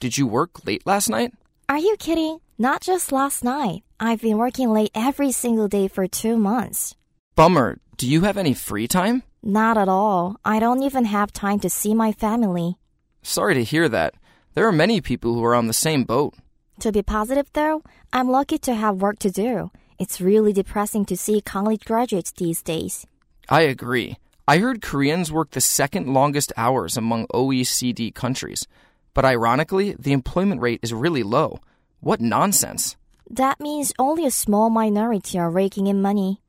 Did 0.00 0.18
you 0.18 0.26
work 0.26 0.66
late 0.66 0.84
last 0.84 1.08
night? 1.08 1.32
Are 1.66 1.78
you 1.78 1.96
kidding? 1.98 2.40
Not 2.58 2.82
just 2.82 3.10
last 3.10 3.42
night. 3.42 3.82
I've 3.98 4.20
been 4.20 4.36
working 4.36 4.70
late 4.70 4.90
every 4.94 5.32
single 5.32 5.66
day 5.66 5.88
for 5.88 6.06
two 6.06 6.36
months. 6.36 6.94
Bummer. 7.36 7.78
Do 7.96 8.06
you 8.06 8.20
have 8.20 8.36
any 8.36 8.52
free 8.52 8.86
time? 8.86 9.22
Not 9.42 9.78
at 9.78 9.88
all. 9.88 10.36
I 10.44 10.60
don't 10.60 10.82
even 10.82 11.06
have 11.06 11.32
time 11.32 11.58
to 11.60 11.70
see 11.70 11.94
my 11.94 12.12
family. 12.12 12.76
Sorry 13.22 13.54
to 13.54 13.64
hear 13.64 13.88
that. 13.88 14.12
There 14.52 14.68
are 14.68 14.82
many 14.82 15.00
people 15.00 15.32
who 15.32 15.42
are 15.42 15.54
on 15.54 15.68
the 15.68 15.82
same 15.86 16.04
boat. 16.04 16.34
To 16.80 16.92
be 16.92 17.02
positive 17.02 17.48
though, 17.54 17.82
I'm 18.12 18.28
lucky 18.28 18.58
to 18.58 18.74
have 18.74 19.00
work 19.00 19.18
to 19.20 19.30
do. 19.30 19.70
It's 19.98 20.20
really 20.20 20.52
depressing 20.52 21.06
to 21.06 21.16
see 21.16 21.40
college 21.40 21.86
graduates 21.86 22.32
these 22.32 22.60
days. 22.60 23.06
I 23.48 23.62
agree. 23.62 24.18
I 24.48 24.58
heard 24.58 24.80
Koreans 24.80 25.32
work 25.32 25.50
the 25.50 25.60
second 25.60 26.06
longest 26.06 26.52
hours 26.56 26.96
among 26.96 27.26
OECD 27.34 28.14
countries. 28.14 28.68
But 29.12 29.24
ironically, 29.24 29.96
the 29.98 30.12
employment 30.12 30.60
rate 30.60 30.78
is 30.84 30.92
really 30.92 31.24
low. 31.24 31.58
What 31.98 32.20
nonsense. 32.20 32.96
That 33.28 33.58
means 33.58 33.92
only 33.98 34.24
a 34.24 34.30
small 34.30 34.70
minority 34.70 35.36
are 35.36 35.50
raking 35.50 35.88
in 35.88 36.00
money. 36.00 36.42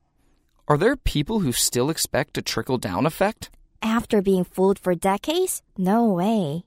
Are 0.68 0.78
there 0.78 0.94
people 0.94 1.40
who 1.40 1.50
still 1.50 1.90
expect 1.90 2.38
a 2.38 2.42
trickle 2.42 2.78
down 2.78 3.04
effect? 3.04 3.50
After 3.82 4.22
being 4.22 4.44
fooled 4.44 4.78
for 4.78 4.94
decades? 4.94 5.62
No 5.76 6.04
way. 6.04 6.64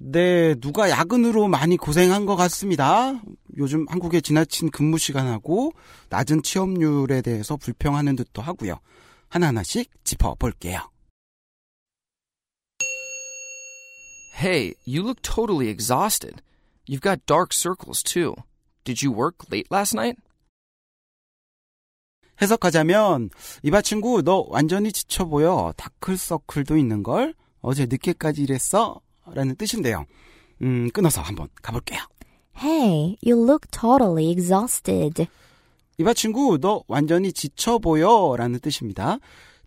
네, 0.00 0.54
누가 0.54 0.88
야근으로 0.88 1.48
많이 1.48 1.76
고생한 1.76 2.24
것 2.24 2.36
같습니다. 2.36 3.20
요즘 3.56 3.84
한국의 3.88 4.22
지나친 4.22 4.70
근무 4.70 4.96
시간하고 4.96 5.72
낮은 6.08 6.44
취업률에 6.44 7.20
대해서 7.20 7.56
불평하는 7.56 8.14
듯도 8.14 8.40
하고요. 8.40 8.78
하나하나씩 9.28 9.90
짚어볼게요. 10.04 10.88
Hey, 14.40 14.74
you 14.86 15.02
look 15.02 15.20
totally 15.20 15.68
exhausted. 15.68 16.42
You've 16.88 17.02
got 17.02 17.26
dark 17.26 17.52
circles, 17.52 18.04
too. 18.04 18.36
Did 18.84 19.04
you 19.04 19.12
work 19.12 19.48
late 19.50 19.66
last 19.72 19.96
night? 19.96 20.22
해석하자면 22.40 23.30
이봐 23.64 23.82
친구 23.82 24.22
너 24.22 24.46
완전히 24.48 24.92
지쳐 24.92 25.24
보여 25.24 25.74
다클서클도 25.76 26.76
있는 26.76 27.02
걸 27.02 27.34
어제 27.60 27.86
늦게까지 27.86 28.44
일했어 28.44 29.00
라는 29.34 29.54
뜻인데요 29.56 30.04
음 30.62 30.90
끊어서 30.92 31.20
한번 31.20 31.48
가볼게요 31.62 32.00
Hey, 32.60 33.16
you 33.24 33.40
look 33.44 33.68
totally 33.70 34.30
exhausted. 34.30 35.26
이봐 35.98 36.12
친구 36.14 36.58
너 36.60 36.82
완전히 36.88 37.32
지쳐 37.32 37.78
보여 37.78 38.34
라는 38.36 38.58
뜻입니다 38.58 39.18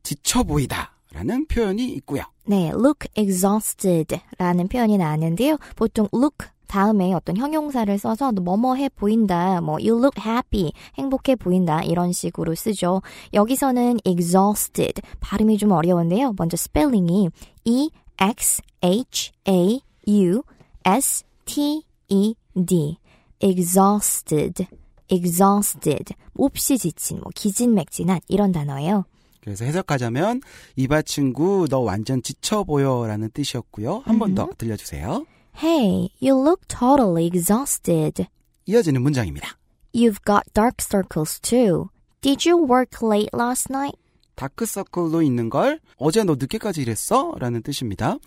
지쳐 0.04 0.44
보이다 0.44 0.94
라는 1.14 1.46
표현이 1.46 1.86
있고요 1.94 2.24
네, 2.46 2.70
look 2.70 3.08
exhausted 3.16 4.20
라는 4.38 4.68
표현이 4.68 4.98
나왔는데요. 4.98 5.58
보통 5.76 6.08
look 6.14 6.48
다음에 6.68 7.14
어떤 7.14 7.36
형용사를 7.36 7.98
써서 7.98 8.32
뭐뭐해 8.32 8.90
보인다, 8.90 9.60
뭐 9.60 9.76
you 9.76 9.98
look 9.98 10.22
happy, 10.26 10.72
행복해 10.98 11.36
보인다 11.36 11.84
이런 11.84 12.14
식으로 12.14 12.56
쓰죠. 12.56 13.02
여기서는 13.34 14.00
exhausted 14.06 15.02
발음이 15.20 15.58
좀 15.58 15.72
어려운데요. 15.72 16.34
먼저 16.38 16.56
스펠링이 16.56 17.30
e 17.66 17.90
x 18.20 18.62
h 18.82 19.32
a 19.48 19.80
u 20.08 20.44
s 20.84 21.24
t 21.46 21.84
e 22.10 22.36
d 22.56 22.98
exhausted 23.40 24.66
exhausted 25.10 26.14
몹시 26.34 26.78
지친 26.78 27.20
뭐 27.20 27.30
기진맥진한 27.36 28.20
이런 28.28 28.52
단어예요. 28.52 29.06
그래서 29.42 29.66
해석하자면 29.66 30.42
이봐 30.76 31.02
친구 31.04 31.68
너 31.70 31.80
완전 31.80 32.22
지쳐 32.22 32.64
보여 32.64 33.06
라는 33.08 33.30
뜻이었고요 33.34 34.04
한 34.06 34.20
번 34.20 34.36
더 34.36 34.50
들려 34.58 34.76
주세요 34.78 35.26
Hey, 35.62 36.10
you 36.22 36.40
look 36.40 36.62
totally 36.68 37.26
exhausted. 37.28 38.26
이어지는 38.66 39.02
문장입니다 39.02 39.58
You've 39.94 40.24
got 40.26 40.44
dark 40.54 40.78
circles 40.80 41.40
too. 41.42 41.90
Did 42.22 42.48
you 42.48 42.64
work 42.64 43.00
late 43.04 43.30
last 43.34 43.68
night? 43.72 43.98
다크서클도 44.36 45.22
있는 45.22 45.50
걸 45.50 45.80
어제 45.98 46.24
너 46.24 46.36
늦게까지 46.40 46.82
일했어? 46.84 47.34
라는 47.40 47.62
뜻입니다 47.64 48.18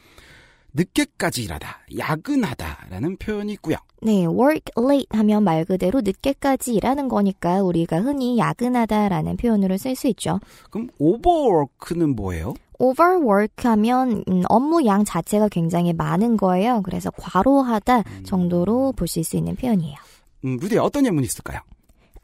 늦게까지 0.75 1.45
일하다 1.45 1.87
야근하다 1.99 2.87
라는 2.91 3.17
표현이 3.17 3.53
있고요 3.55 3.77
네, 4.05 4.27
work 4.27 4.61
late 4.77 5.07
하면 5.13 5.45
말 5.45 5.65
그대로 5.65 6.03
늦게까지 6.03 6.75
일하는 6.75 7.09
거니까 7.09 7.63
우리가 7.63 8.03
흔히 8.03 8.37
야근하다라는 8.37 9.39
표현으로 9.39 9.79
쓸 9.79 9.97
수 9.97 10.09
있죠. 10.09 10.41
그럼 10.71 10.91
오버워크는 10.99 12.15
뭐예요? 12.15 12.53
overwork 12.79 13.65
하면 13.65 14.23
음, 14.29 14.43
업무 14.51 14.85
양 14.85 15.05
자체가 15.07 15.49
굉장히 15.49 15.95
많은 15.95 16.37
거예요. 16.37 16.83
그래서 16.83 17.11
과로하다 17.13 18.03
정도로 18.25 18.93
보실 18.93 19.25
수 19.25 19.39
있는 19.39 19.57
표현이에요. 19.57 19.97
음, 20.45 20.59
루디 20.61 20.77
어떤 20.77 21.07
예문이 21.07 21.25
있을까요? 21.27 21.61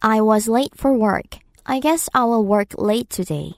I 0.01 0.21
was 0.21 0.51
late 0.51 0.73
for 0.79 0.95
work. 0.99 1.41
I 1.65 1.81
guess 1.81 2.11
I 2.13 2.25
will 2.25 2.47
work 2.47 2.75
late 2.79 3.09
today. 3.09 3.55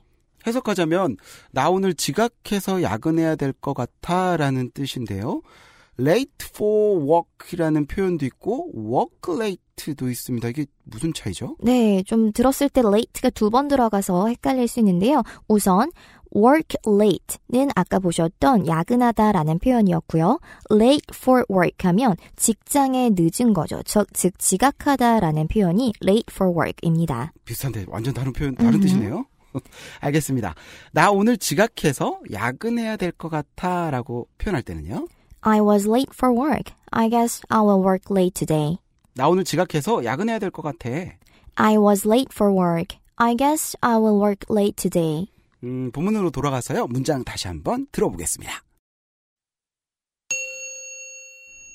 해석하자면 0.46 1.16
나 1.52 1.70
오늘 1.70 1.94
지각해서 1.94 2.82
야근해야 2.82 3.36
될 3.36 3.52
것 3.52 3.74
같아라는 3.74 4.70
뜻인데요. 4.72 5.42
late 6.00 6.32
for 6.54 7.04
work이라는 7.06 7.86
표현도 7.86 8.24
있고 8.26 8.70
work 8.74 9.34
late도 9.38 10.08
있습니다. 10.08 10.48
이게 10.48 10.66
무슨 10.84 11.12
차이죠? 11.12 11.56
네, 11.60 12.02
좀 12.04 12.32
들었을 12.32 12.68
때 12.70 12.80
late가 12.80 13.30
두 13.30 13.50
번 13.50 13.68
들어가서 13.68 14.28
헷갈릴 14.28 14.68
수 14.68 14.80
있는데요. 14.80 15.22
우선 15.48 15.90
work 16.34 16.76
late는 16.88 17.70
아까 17.76 17.98
보셨던 17.98 18.66
야근하다라는 18.66 19.58
표현이었고요. 19.58 20.40
late 20.72 21.04
for 21.14 21.44
work 21.50 21.86
하면 21.88 22.16
직장에 22.36 23.10
늦은 23.12 23.52
거죠. 23.52 23.82
즉, 23.84 24.06
즉 24.14 24.38
지각하다라는 24.38 25.46
표현이 25.48 25.92
late 26.02 26.24
for 26.32 26.52
work입니다. 26.56 27.32
비슷한데 27.44 27.84
완전 27.88 28.14
다른 28.14 28.32
표현 28.32 28.54
다른 28.54 28.80
뜻이네요. 28.80 29.26
알겠습니다. 30.00 30.54
나 30.92 31.10
오늘 31.10 31.36
지각해서 31.36 32.20
야근해야 32.32 32.96
될 32.96 33.12
것 33.12 33.28
같아 33.28 33.90
라고 33.90 34.28
표현할 34.38 34.62
때는요. 34.62 35.06
I 35.42 35.60
was 35.60 35.88
late 35.88 36.10
for 36.14 36.34
work. 36.34 36.72
I 36.90 37.08
guess 37.08 37.42
I 37.48 37.60
will 37.60 37.80
work 37.84 38.04
late 38.10 38.32
today. 38.34 38.78
나 39.14 39.28
오늘 39.28 39.44
지각해서 39.44 40.04
야근해야 40.04 40.38
될 40.38 40.50
것 40.50 40.62
같아. 40.62 40.88
I 41.56 41.76
was 41.76 42.06
late 42.06 42.30
for 42.32 42.52
work. 42.52 42.96
I 43.16 43.36
guess 43.36 43.76
I 43.80 43.96
will 43.96 44.18
work 44.18 44.46
late 44.50 44.76
today. 44.76 45.26
음, 45.64 45.90
본문으로 45.92 46.30
돌아가서요. 46.30 46.86
문장 46.88 47.22
다시 47.24 47.46
한번 47.48 47.86
들어보겠습니다. 47.92 48.62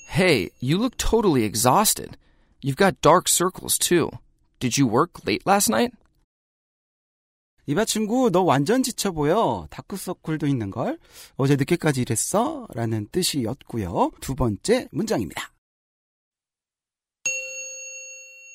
Hey, 0.10 0.50
you 0.62 0.77
look 0.77 0.98
totally 0.98 1.43
exhausted. 1.43 2.17
You've 2.63 2.75
got 2.77 3.01
dark 3.01 3.27
circles, 3.27 3.77
too. 3.77 4.10
Did 4.60 4.77
you 4.77 4.88
work 4.88 5.25
late 5.27 5.43
last 5.46 5.69
night? 5.69 5.91
이봐 7.70 7.84
친구 7.84 8.32
너 8.32 8.44
완전 8.44 8.82
지쳐 8.82 9.12
보여. 9.12 9.68
다크서클도 9.70 10.48
있는 10.48 10.72
걸. 10.72 10.98
어제 11.36 11.58
늦게까지 11.58 12.02
일했어? 12.02 12.66
라는 12.74 13.08
뜻이었고요. 13.12 14.12
두 14.22 14.36
번째 14.36 14.88
문장입니다. 14.92 15.52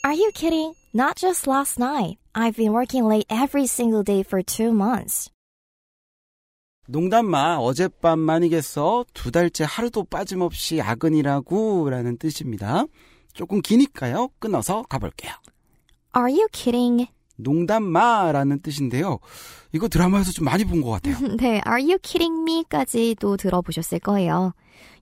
Are 0.04 0.18
you 0.18 0.32
kidding? 0.32 0.74
Not 0.94 1.16
just 1.16 1.48
last 1.48 1.78
night. 1.78 2.18
I've 2.32 2.56
been 2.56 2.72
working 2.72 3.06
late 3.06 3.26
every 3.30 3.64
single 3.64 4.02
day 4.02 4.20
for 4.26 4.42
two 4.42 4.70
months. 4.72 5.30
농담 6.88 7.26
마. 7.26 7.56
어젯밤만이겠어. 7.58 9.04
두 9.12 9.30
달째 9.30 9.64
하루도 9.68 10.04
빠짐없이 10.04 10.78
야근이라고 10.78 11.90
라는 11.90 12.16
뜻입니다. 12.16 12.86
조금 13.34 13.60
기니까요. 13.60 14.30
끊어서 14.38 14.82
가볼게요. 14.88 15.32
Are 16.16 16.32
you 16.32 16.48
kidding? 16.50 17.08
농담 17.42 17.82
마라는 17.84 18.60
뜻인데요. 18.60 19.18
이거 19.72 19.88
드라마에서 19.88 20.32
좀 20.32 20.44
많이 20.44 20.64
본 20.64 20.82
것 20.82 20.90
같아요. 20.90 21.16
네, 21.38 21.60
Are 21.66 21.82
you 21.82 21.98
kidding 22.02 22.40
me?까지도 22.42 23.36
들어보셨을 23.36 23.98
거예요. 24.00 24.52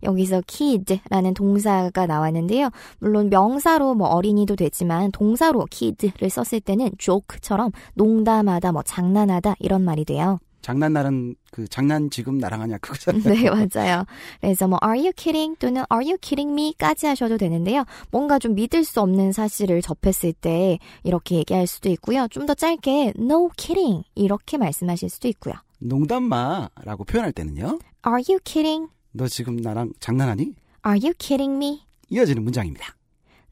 여기서 0.03 0.43
kid라는 0.47 1.35
동사가 1.35 2.07
나왔는데요. 2.07 2.71
물론 3.01 3.29
명사로 3.29 3.95
뭐 3.95 4.09
어린이도 4.09 4.57
되지만 4.57 5.11
동사로 5.13 5.67
kid를 5.71 6.31
썼을 6.31 6.61
때는 6.61 6.91
joke처럼 6.99 7.71
농담하다, 7.95 8.73
뭐 8.73 8.83
장난하다 8.83 9.57
이런 9.59 9.83
말이 9.85 10.05
돼요. 10.05 10.39
장난 10.63 10.93
나는 10.93 11.35
그 11.51 11.67
장난 11.69 12.11
지금 12.11 12.39
나랑 12.39 12.61
하냐 12.63 12.79
그거잖아요. 12.79 13.23
네, 13.35 13.49
맞아요. 13.51 14.05
그래서 14.41 14.69
뭐 14.69 14.79
are 14.85 14.99
you 14.99 15.13
kidding 15.17 15.57
또는 15.59 15.85
are 15.93 16.05
you 16.07 16.17
kidding 16.21 16.53
me까지 16.53 17.07
하셔도 17.07 17.37
되는데요. 17.39 17.85
뭔가 18.11 18.39
좀 18.39 18.55
믿을 18.55 18.85
수 18.85 19.01
없는 19.01 19.33
사실을 19.33 19.83
접했을 19.83 20.33
때 20.33 20.79
이렇게 21.03 21.37
얘기할 21.37 21.67
수도 21.67 21.89
있고요. 21.91 22.27
좀 22.29 22.47
더 22.47 22.55
짧게 22.55 23.15
no 23.19 23.49
kidding 23.57 24.05
이렇게 24.15 24.57
말씀하실 24.59 25.09
수도 25.09 25.29
있고요. 25.29 25.55
농담 25.79 26.25
마라고 26.25 27.05
표현할 27.05 27.33
때는요. 27.33 27.79
Are 28.07 28.23
you 28.29 28.39
kidding? 28.45 28.89
너 29.13 29.29
지금 29.29 29.57
나랑 29.57 29.93
장난하니? 30.01 30.55
Are 30.87 30.99
you 31.03 31.13
kidding 31.19 31.55
me? 31.57 31.83
이어지는 32.09 32.43
문장입니다. 32.45 32.97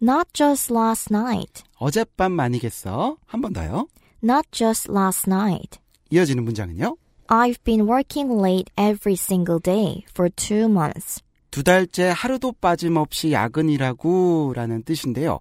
Not 0.03 0.29
just 0.33 0.73
last 0.73 1.13
night. 1.13 1.63
어젯밤만이겠어. 1.79 3.17
한 3.27 3.41
번 3.41 3.53
더요. 3.53 3.87
Not 4.23 4.49
just 4.51 4.91
last 4.91 5.29
night. 5.31 5.79
이어지는 6.11 6.45
문장은요. 6.45 6.97
I've 7.29 7.63
been 7.65 7.87
working 7.89 8.41
late 8.41 8.71
every 8.79 9.15
single 9.15 9.61
day 9.61 10.05
for 10.11 10.31
two 10.31 10.65
months. 10.65 11.23
두 11.51 11.63
달째 11.63 12.13
하루도 12.15 12.53
빠짐없이 12.61 13.33
야근이라고 13.33 14.53
라는 14.55 14.83
뜻인데요. 14.83 15.39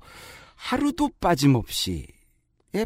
하루도 0.56 1.12
빠짐없이의 1.20 2.08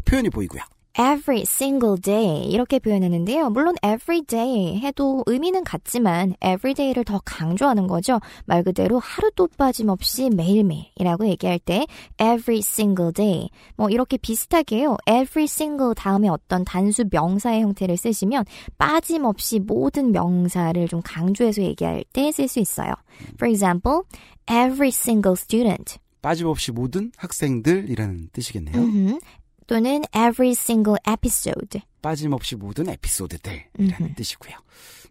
표현이 0.04 0.30
보이고요. 0.30 0.62
Every 0.98 1.42
single 1.42 2.00
day 2.00 2.44
이렇게 2.44 2.78
표현했는데요. 2.78 3.50
물론 3.50 3.74
every 3.84 4.22
day 4.22 4.78
해도 4.80 5.22
의미는 5.26 5.64
같지만 5.64 6.34
every 6.44 6.74
day를 6.74 7.04
더 7.04 7.20
강조하는 7.24 7.86
거죠. 7.86 8.20
말 8.44 8.62
그대로 8.62 8.98
하루도 8.98 9.48
빠짐없이 9.56 10.30
매일매일이라고 10.30 11.26
얘기할 11.28 11.58
때 11.58 11.86
every 12.20 12.58
single 12.58 13.12
day 13.12 13.48
뭐 13.76 13.88
이렇게 13.88 14.16
비슷하게요. 14.16 14.96
every 15.08 15.44
single 15.44 15.94
다음에 15.94 16.28
어떤 16.28 16.64
단수 16.64 17.04
명사의 17.10 17.62
형태를 17.62 17.96
쓰시면 17.96 18.44
빠짐없이 18.78 19.60
모든 19.60 20.12
명사를 20.12 20.88
좀 20.88 21.00
강조해서 21.04 21.62
얘기할 21.62 22.04
때 22.12 22.32
쓸 22.32 22.48
수 22.48 22.60
있어요. 22.60 22.94
For 23.34 23.50
example, 23.50 24.02
every 24.50 24.88
single 24.88 25.34
student 25.36 25.98
빠짐없이 26.22 26.72
모든 26.72 27.10
학생들이라는 27.16 28.30
뜻이겠네요. 28.32 28.76
음흠. 28.76 29.18
또는 29.66 30.02
every 30.14 30.52
single 30.52 30.98
episode. 31.08 31.80
빠짐없이 32.00 32.56
모든 32.56 32.88
에피소드들이라는 32.88 34.14
뜻이고요. 34.16 34.56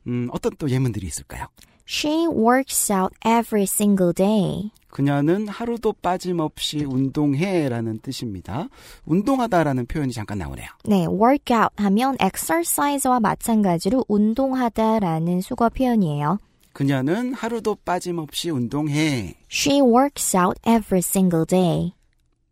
음, 0.08 0.30
어떤 0.32 0.52
또 0.58 0.70
예문들이 0.70 1.08
있을까요? 1.08 1.48
She 1.88 2.28
works 2.28 2.92
out 2.92 3.14
every 3.26 3.64
single 3.64 4.14
day. 4.14 4.72
그녀는 4.90 5.48
하루도 5.48 5.94
빠짐없이 5.94 6.84
운동해라는 6.84 8.00
뜻입니다. 8.00 8.68
운동하다라는 9.06 9.86
표현이 9.88 10.12
잠깐 10.14 10.38
나오네요. 10.40 10.68
네, 10.86 11.06
workout 11.06 11.70
하면 11.78 12.18
exercise와 12.22 13.20
마찬가지로 13.20 14.06
운동하다라는 14.08 15.42
수거 15.42 15.70
표현이에요. 15.70 16.40
그녀는 16.74 17.34
하루도 17.34 17.76
빠짐없이 17.84 18.50
운동해. 18.50 19.36
She 19.50 19.82
works 19.82 20.36
out 20.38 20.60
every 20.66 21.00
single 21.00 21.46
day. 21.46 21.94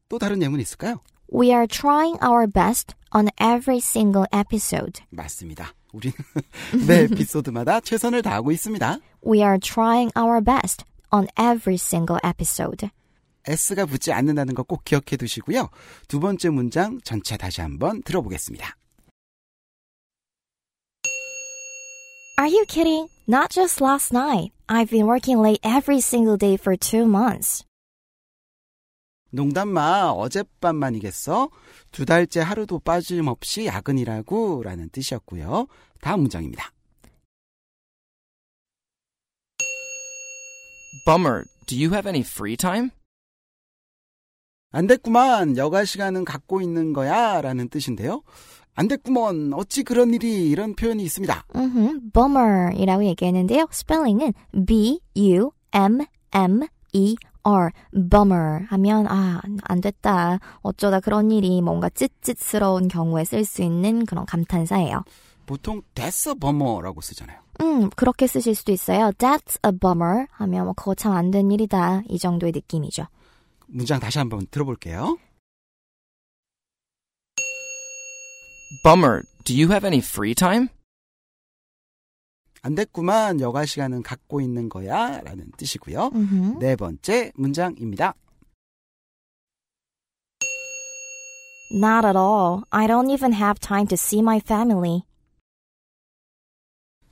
또 0.09 0.17
다른 0.17 0.41
예문 0.41 0.59
있을까요? 0.59 0.99
We 1.32 1.52
are 1.52 1.66
trying 1.66 2.18
our 2.22 2.46
best 2.46 2.94
on 3.12 3.28
every 3.40 3.78
single 3.78 4.26
episode. 4.32 5.02
맞습니다. 5.10 5.72
우리는 5.92 6.14
매 6.86 7.00
에피소드마다 7.04 7.80
최선을 7.80 8.22
다하고 8.22 8.50
있습니다. 8.52 8.98
We 9.26 9.38
are 9.40 9.58
trying 9.58 10.12
our 10.18 10.40
best 10.42 10.84
on 11.12 11.26
every 11.38 11.74
single 11.76 12.18
episode. 12.24 12.88
S가 13.46 13.84
붙지 13.86 14.12
않는다는 14.12 14.54
거 14.54 14.62
꼭 14.64 14.84
기억해 14.84 15.16
두시고요. 15.18 15.68
두 16.08 16.18
번째 16.20 16.50
문장 16.50 17.00
전체 17.04 17.36
다시 17.36 17.60
한번 17.60 18.02
들어보겠습니다. 18.02 18.76
Are 22.38 22.48
you 22.48 22.64
kidding? 22.66 23.08
Not 23.28 23.50
just 23.50 23.80
last 23.80 24.12
night. 24.12 24.52
I've 24.68 24.90
been 24.90 25.06
working 25.06 25.40
late 25.40 25.60
every 25.62 25.98
single 26.00 26.36
day 26.36 26.56
for 26.56 26.76
two 26.76 27.06
months. 27.06 27.64
농담 29.31 29.69
마, 29.69 30.09
어젯밤만이겠어? 30.09 31.49
두 31.91 32.05
달째 32.05 32.39
하루도 32.41 32.79
빠짐없이 32.79 33.65
야근이라고 33.65 34.63
라는 34.63 34.89
뜻이었고요. 34.89 35.67
다음 36.01 36.21
문장입니다. 36.21 36.71
Bummer, 41.05 41.43
do 41.67 41.77
you 41.77 41.91
have 41.93 42.09
any 42.09 42.21
free 42.21 42.57
time? 42.57 42.89
안 44.71 44.87
됐구만, 44.87 45.57
여가 45.57 45.85
시간은 45.85 46.25
갖고 46.25 46.61
있는 46.61 46.93
거야 46.93 47.41
라는 47.41 47.69
뜻인데요. 47.69 48.21
안 48.75 48.87
됐구먼, 48.87 49.53
어찌 49.53 49.83
그런 49.83 50.13
일이 50.13 50.49
이런 50.49 50.75
표현이 50.75 51.03
있습니다. 51.03 51.45
음, 51.55 52.11
bummer이라고 52.11 53.03
얘기했는데요. 53.05 53.67
스펠링은 53.71 54.33
B 54.65 55.01
U 57.45 57.51
M 57.51 57.55
M 57.55 57.69
E 57.69 57.71
R 57.93 58.09
bummer 58.09 58.65
하면 58.69 59.07
아, 59.07 59.41
안 59.63 59.81
됐다. 59.81 60.39
어쩌다 60.61 60.99
그런 60.99 61.31
일이 61.31 61.61
뭔가 61.61 61.89
찌릿스러운 61.89 62.87
경우에 62.87 63.23
쓸 63.25 63.45
수 63.45 63.61
있는 63.63 64.05
그런 64.05 64.25
감탄사예요. 64.25 65.03
보통 65.45 65.81
됐어 65.95 66.35
버머라고 66.35 67.01
쓰잖아요. 67.01 67.39
음, 67.61 67.89
그렇게 67.91 68.27
쓰실 68.27 68.55
수도 68.55 68.71
있어요. 68.71 69.11
That's 69.17 69.57
a 69.65 69.71
bummer 69.77 70.27
하면 70.31 70.65
뭐 70.65 70.73
그거 70.73 70.93
참 70.95 71.13
안 71.13 71.31
된 71.31 71.51
일이다. 71.51 72.03
이 72.07 72.17
정도의 72.19 72.51
느낌이죠. 72.53 73.05
문장 73.67 73.99
다시 73.99 74.17
한번 74.19 74.45
들어볼게요. 74.51 75.17
Bummer, 78.83 79.23
do 79.45 79.53
you 79.55 79.69
have 79.71 79.83
any 79.85 79.99
free 79.99 80.35
time? 80.35 80.69
안 82.61 82.75
됐구만, 82.75 83.39
여가 83.39 83.65
시간은 83.65 84.03
갖고 84.03 84.41
있는 84.41 84.69
거야 84.69 85.21
라는 85.21 85.51
뜻이고요. 85.57 86.11
음흠. 86.13 86.59
네 86.59 86.75
번째 86.75 87.31
문장입니다. 87.35 88.13
Not 91.71 92.05
at 92.05 92.17
all. 92.17 92.63
I 92.71 92.87
don't 92.87 93.11
even 93.11 93.33
have 93.33 93.59
time 93.59 93.85
to 93.87 93.93
see 93.93 94.21
my 94.21 94.37
family. 94.43 95.03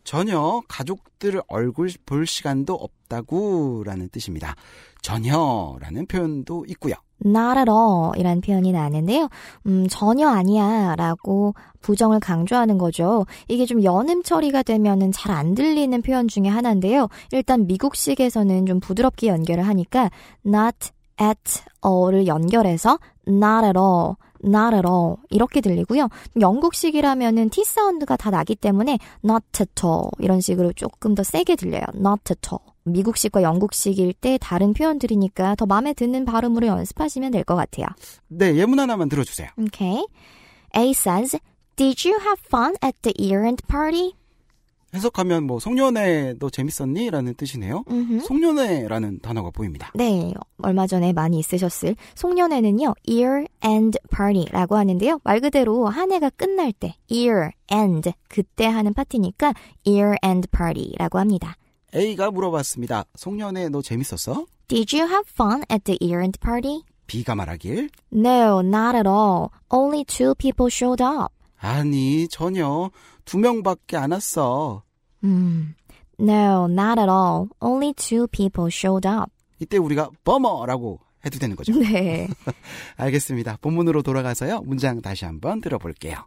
전혀 0.04 0.62
가족들 0.68 1.42
얼굴 1.48 1.90
볼 2.06 2.26
시간도 2.26 2.74
없다고 2.74 3.84
라는 3.86 4.10
뜻입니다. 4.10 4.56
전혀라는 5.02 6.08
표현도 6.08 6.66
있고요. 6.70 6.96
Not 7.26 7.58
at 7.58 7.70
all 7.70 8.12
이란 8.18 8.42
표현이 8.42 8.72
나왔는데요. 8.72 9.30
음, 9.66 9.88
전혀 9.90 10.28
아니야 10.30 10.96
라고 10.96 11.54
부정을 11.82 12.20
강조하는 12.20 12.78
거죠. 12.78 13.26
이게 13.48 13.66
좀 13.66 13.84
연음 13.84 14.24
처리가 14.24 14.64
되면은 14.64 15.12
잘 15.12 15.28
안 15.38 15.54
들리는 15.56 16.02
표현 16.02 16.28
중에 16.28 16.48
하나인데요. 16.48 17.10
일단 17.32 17.68
미국식에서는 17.68 18.66
좀 18.66 18.80
부드럽게 18.80 19.28
연결을 19.28 19.68
하니까 19.68 20.10
not 20.46 20.90
at 21.22 21.62
all을 21.86 22.28
연결해서 22.28 22.98
not 23.28 23.66
at 23.66 23.78
all, 23.78 24.16
not 24.44 24.76
at 24.76 24.88
all 24.88 25.16
이렇게 25.30 25.62
들리고요. 25.62 26.10
영국식이라면은 26.40 27.50
T 27.50 27.64
사운드가 27.64 28.18
다 28.18 28.30
나기 28.30 28.56
때문에 28.56 29.00
not 29.24 29.46
at 29.62 29.72
all 29.86 30.10
이런 30.20 30.42
식으로 30.42 30.74
조금 30.74 31.16
더 31.16 31.24
세게 31.24 31.56
들려요. 31.56 31.84
not 31.96 32.22
at 32.32 32.50
all. 32.52 32.64
미국식과 32.84 33.42
영국식일 33.44 34.14
때 34.14 34.38
다른 34.40 34.74
표현들이니까 34.74 35.56
더 35.56 35.66
마음에 35.66 35.94
드는 35.94 36.24
발음으로 36.26 36.68
연습하시면 36.68 37.32
될 37.32 37.44
것 37.44 37.56
같아요. 37.56 37.86
네, 38.28 38.56
예문 38.56 38.80
하나만 38.80 39.10
들어주세요. 39.10 39.50
Okay. 39.68 40.04
A 40.76 40.92
says, 40.92 41.38
Did 41.78 42.08
you 42.08 42.20
have 42.20 42.40
fun 42.48 42.76
at 42.84 42.96
the 43.04 43.14
year-end 43.20 43.62
party? 43.68 44.17
해석하면 44.98 45.46
뭐 45.46 45.60
송년회 45.60 46.36
너 46.40 46.50
재밌었니? 46.50 47.10
라는 47.10 47.34
뜻이네요. 47.36 47.84
음흠. 47.90 48.20
송년회라는 48.26 49.20
단어가 49.22 49.52
보입니다. 49.52 49.92
네, 49.96 50.34
얼마 50.62 50.88
전에 50.88 51.14
많이 51.14 51.40
있으셨을 51.40 51.96
송년회는요, 52.16 52.94
year 53.08 53.46
end 53.64 53.98
party라고 54.12 54.76
하는데요. 54.76 55.20
말 55.24 55.40
그대로 55.40 55.88
한 55.88 56.12
해가 56.12 56.30
끝날 56.32 56.74
때, 56.74 56.96
year 57.12 57.52
end, 57.72 58.12
그때 58.28 58.66
하는 58.66 58.94
파티니까 58.94 59.54
year 59.86 60.16
end 60.24 60.48
party라고 60.50 61.20
합니다. 61.20 61.56
A가 61.96 62.32
물어봤습니다. 62.32 63.06
송년회 63.16 63.70
너 63.70 63.82
재밌었어? 63.82 64.46
Did 64.68 64.96
you 64.98 65.08
have 65.08 65.24
fun 65.32 65.64
at 65.72 65.84
the 65.86 65.98
year 66.02 66.22
end 66.22 66.40
party? 66.40 66.84
B가 67.08 67.36
말하길. 67.36 67.90
No, 68.12 68.60
not 68.60 68.98
at 68.98 69.08
all. 69.08 69.50
Only 69.70 70.04
two 70.04 70.36
people 70.36 70.70
showed 70.70 71.02
up. 71.02 71.34
아니, 71.60 72.28
전혀 72.28 72.92
두 73.24 73.38
명밖에 73.38 73.96
안 73.98 74.12
왔어. 74.12 74.84
음, 75.28 75.76
no, 76.20 76.66
not 76.66 77.00
at 77.00 77.10
all. 77.10 77.50
Only 77.60 77.94
two 77.94 78.28
people 78.28 78.70
showed 78.72 79.08
up. 79.08 79.32
이때 79.60 79.78
우리가 79.78 80.10
버머라고 80.24 81.00
해도 81.26 81.40
되는 81.40 81.56
거죠. 81.56 81.74
네. 81.74 82.28
알겠습니다. 82.96 83.58
본문으로 83.62 84.02
돌아가서요. 84.04 84.62
문장 84.62 85.02
다시 85.02 85.26
한번 85.26 85.62
들어볼게요. 85.62 86.26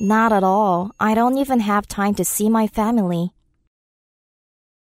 Not 0.00 0.32
at 0.32 0.44
all. 0.44 0.90
I 0.98 1.14
don't 1.14 1.38
even 1.38 1.60
have 1.60 1.86
time 1.88 2.14
to 2.14 2.22
see 2.22 2.48
my 2.48 2.68
family. 2.70 3.30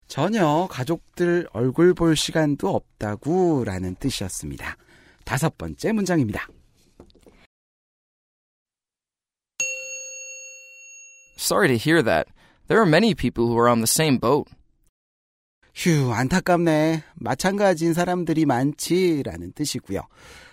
전혀 0.08 0.68
가족들 0.70 1.48
얼굴 1.54 1.94
볼 1.94 2.16
시간도 2.16 2.70
없다고 2.70 3.64
라는 3.66 3.96
뜻이었습니다. 3.96 4.78
다섯 5.26 5.58
번째 5.58 5.92
문장입니다. 5.92 6.48
Sorry 11.44 11.68
to 11.68 11.78
hear 11.78 12.02
that. 12.04 12.30
There 12.70 12.80
are 12.80 12.86
many 12.86 13.14
people 13.14 13.48
who 13.48 13.58
are 13.58 13.68
on 13.68 13.82
the 13.82 13.86
same 13.86 14.18
boat. 14.18 14.48
휴, 15.76 16.14
안타깝네. 16.14 17.04
마찬가지인 17.16 17.94
사람들이 17.94 18.46
많지 18.46 19.24
라는 19.26 19.52
뜻이고요. 19.52 20.08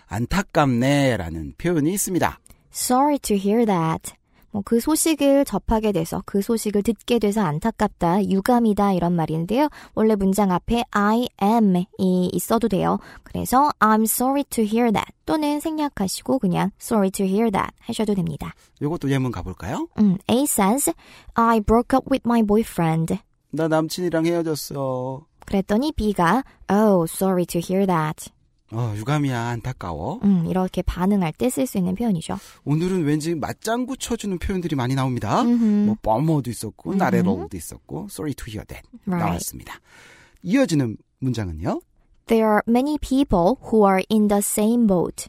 안타깝네 0.07 1.15
라는 1.15 1.53
표현이 1.57 1.93
있습니다. 1.93 2.37
Sorry 2.73 3.17
to 3.19 3.37
hear 3.37 3.65
that. 3.65 4.11
뭐 4.51 4.61
그 4.63 4.79
소식을 4.79 5.43
접하게 5.45 5.91
돼서 5.91 6.23
그 6.25 6.41
소식을 6.41 6.83
듣게 6.83 7.19
돼서 7.19 7.41
안타깝다, 7.41 8.25
유감이다 8.25 8.93
이런 8.93 9.13
말인데요. 9.13 9.67
원래 9.95 10.15
문장 10.15 10.51
앞에 10.51 10.83
I 10.91 11.27
am이 11.41 11.87
있어도 12.31 12.67
돼요. 12.67 12.99
그래서 13.23 13.69
I'm 13.79 14.03
sorry 14.03 14.43
to 14.45 14.63
hear 14.63 14.91
that 14.91 15.11
또는 15.25 15.59
생략하시고 15.59 16.39
그냥 16.39 16.71
sorry 16.79 17.11
to 17.11 17.25
hear 17.25 17.51
that 17.51 17.71
하셔도 17.79 18.13
됩니다. 18.15 18.53
요것도 18.81 19.09
예문 19.09 19.31
가볼까요? 19.31 19.87
음, 19.99 20.17
A 20.29 20.43
says 20.43 20.91
I 21.33 21.59
broke 21.59 21.97
up 21.97 22.07
with 22.09 22.23
my 22.25 22.43
boyfriend. 22.43 23.17
나 23.51 23.67
남친이랑 23.67 24.25
헤어졌어. 24.25 25.25
그랬더니 25.45 25.91
B가 25.91 26.43
Oh, 26.71 27.03
sorry 27.09 27.45
to 27.45 27.59
hear 27.59 27.85
that. 27.85 28.31
어, 28.73 28.93
유감이야, 28.95 29.39
안타까워. 29.49 30.19
음, 30.23 30.45
이렇게 30.47 30.81
반응할 30.81 31.33
때 31.33 31.47
쓸 31.47 31.67
수 31.67 31.77
있는 31.77 31.93
표현이죠. 31.95 32.37
오늘은 32.63 33.03
왠지 33.03 33.35
맞장구 33.35 33.97
쳐주는 33.97 34.37
표현들이 34.39 34.75
많이 34.75 34.95
나옵니다. 34.95 35.41
음흠. 35.41 35.63
뭐, 35.87 35.95
버머도 36.01 36.49
있었고, 36.49 36.95
나레로우도 36.95 37.55
있었고, 37.57 38.07
sorry 38.09 38.33
to 38.33 38.45
hear 38.47 38.65
that 38.65 38.87
Right. 39.05 39.25
나왔습니다. 39.27 39.75
이어지는 40.43 40.97
문장은요? 41.19 41.81
There 42.27 42.45
are 42.47 42.61
many 42.67 42.97
people 42.99 43.55
who 43.71 43.85
are 43.85 44.01
in 44.09 44.27
the 44.29 44.39
same 44.39 44.87
boat. 44.87 45.27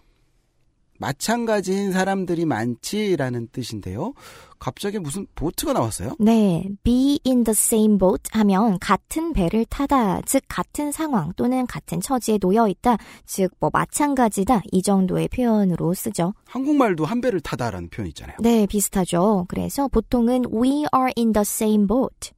마찬가지인 1.03 1.91
사람들이 1.91 2.45
많지라는 2.45 3.49
뜻인데요. 3.51 4.15
갑자기 4.61 5.01
무슨 5.01 5.27
보트가 5.35 5.73
나왔어요? 5.73 6.15
네, 6.21 6.69
be 6.85 7.19
in 7.27 7.43
the 7.43 7.51
same 7.51 7.99
boat 7.99 8.23
하면 8.31 8.79
같은 8.79 9.33
배를 9.33 9.65
타다, 9.65 10.23
즉 10.23 10.45
같은 10.47 10.93
상황 10.93 11.33
또는 11.35 11.67
같은 11.67 12.01
처지에 12.01 12.39
놓여 12.39 12.69
있다, 12.69 12.97
즉 13.27 13.51
뭐 13.59 13.71
마찬가지다 13.73 14.63
이 14.71 14.81
정도의 14.81 15.27
표현으로 15.29 15.93
쓰죠. 15.95 16.35
한국말도 16.47 17.05
한 17.05 17.21
배를 17.21 17.41
타다라는 17.41 17.91
표현 17.91 18.07
있잖아요. 18.09 18.37
네, 18.41 18.67
비슷하죠. 18.67 19.47
그래서 19.49 19.89
보통은 19.89 20.45
we 20.55 20.85
are 20.95 21.13
in 21.19 21.33
the 21.33 21.43
same 21.43 21.89
boat. 21.89 22.31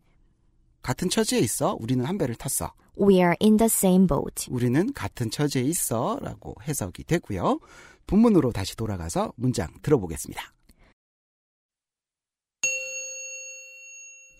같은 0.83 1.11
처지에 1.11 1.39
있어. 1.41 1.77
우리는 1.79 2.05
한 2.05 2.17
배를 2.17 2.35
탔어. 2.35 2.73
We 3.01 3.17
are 3.17 3.35
in 3.43 3.57
the 3.59 3.67
same 3.67 4.07
boat. 4.07 4.47
우리는 4.51 4.93
같은 4.95 5.31
처지에 5.31 5.63
있어. 5.63 6.19
라고 6.23 6.55
해석이 6.67 7.05
되고요. 7.05 7.59
본문으로 8.08 8.52
다시 8.52 8.76
돌아가서 8.76 9.34
문장 9.36 9.68
들어보겠습니다. 9.82 10.42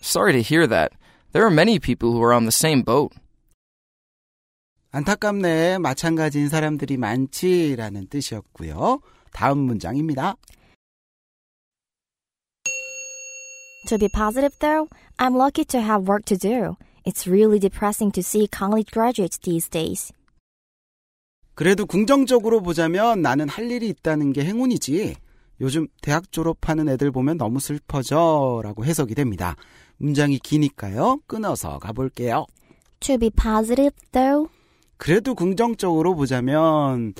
Sorry 0.02 0.32
to 0.32 0.40
hear 0.40 0.66
that. 0.66 0.92
There 1.32 1.46
are 1.46 1.54
many 1.54 1.78
people 1.78 2.10
who 2.12 2.22
are 2.22 2.34
on 2.34 2.44
the 2.44 2.52
same 2.52 2.82
boat. 2.82 3.14
안타깝네. 4.92 5.78
마찬가지인 5.78 6.48
사람들이 6.48 6.96
많지라는 6.96 8.08
뜻이었고요. 8.08 9.00
다음 9.32 9.58
문장입니다. 9.58 10.36
To 13.86 13.98
be 13.98 14.08
positive 14.08 14.58
though, 14.58 14.88
I'm 15.18 15.36
lucky 15.36 15.64
to 15.66 15.80
have 15.80 16.08
work 16.08 16.24
to 16.26 16.36
do. 16.36 16.76
It's 17.04 17.26
really 17.26 17.58
depressing 17.58 18.10
to 18.12 18.22
see 18.22 18.48
college 18.48 18.90
graduates 18.90 19.38
these 19.38 19.68
days. 19.68 20.12
그래도 21.55 21.85
긍정적으로 21.85 22.61
보자면 22.61 23.21
나는 23.21 23.47
할 23.49 23.71
일이 23.71 23.87
있다는 23.87 24.33
게 24.33 24.43
행운이지. 24.43 25.15
요즘 25.61 25.87
대학 26.01 26.31
졸업하는 26.31 26.89
애들 26.89 27.11
보면 27.11 27.37
너무 27.37 27.59
슬퍼져. 27.59 28.61
라고 28.63 28.83
해석이 28.85 29.15
됩니다. 29.15 29.55
문장이 29.97 30.39
기니까요. 30.39 31.19
끊어서 31.27 31.79
가볼게요. 31.79 32.45
To 32.99 33.17
be 33.17 33.29
positive 33.29 33.95
though, 34.11 34.49
그래도 34.97 35.35
긍정적으로 35.35 36.15
보자면 36.15 37.13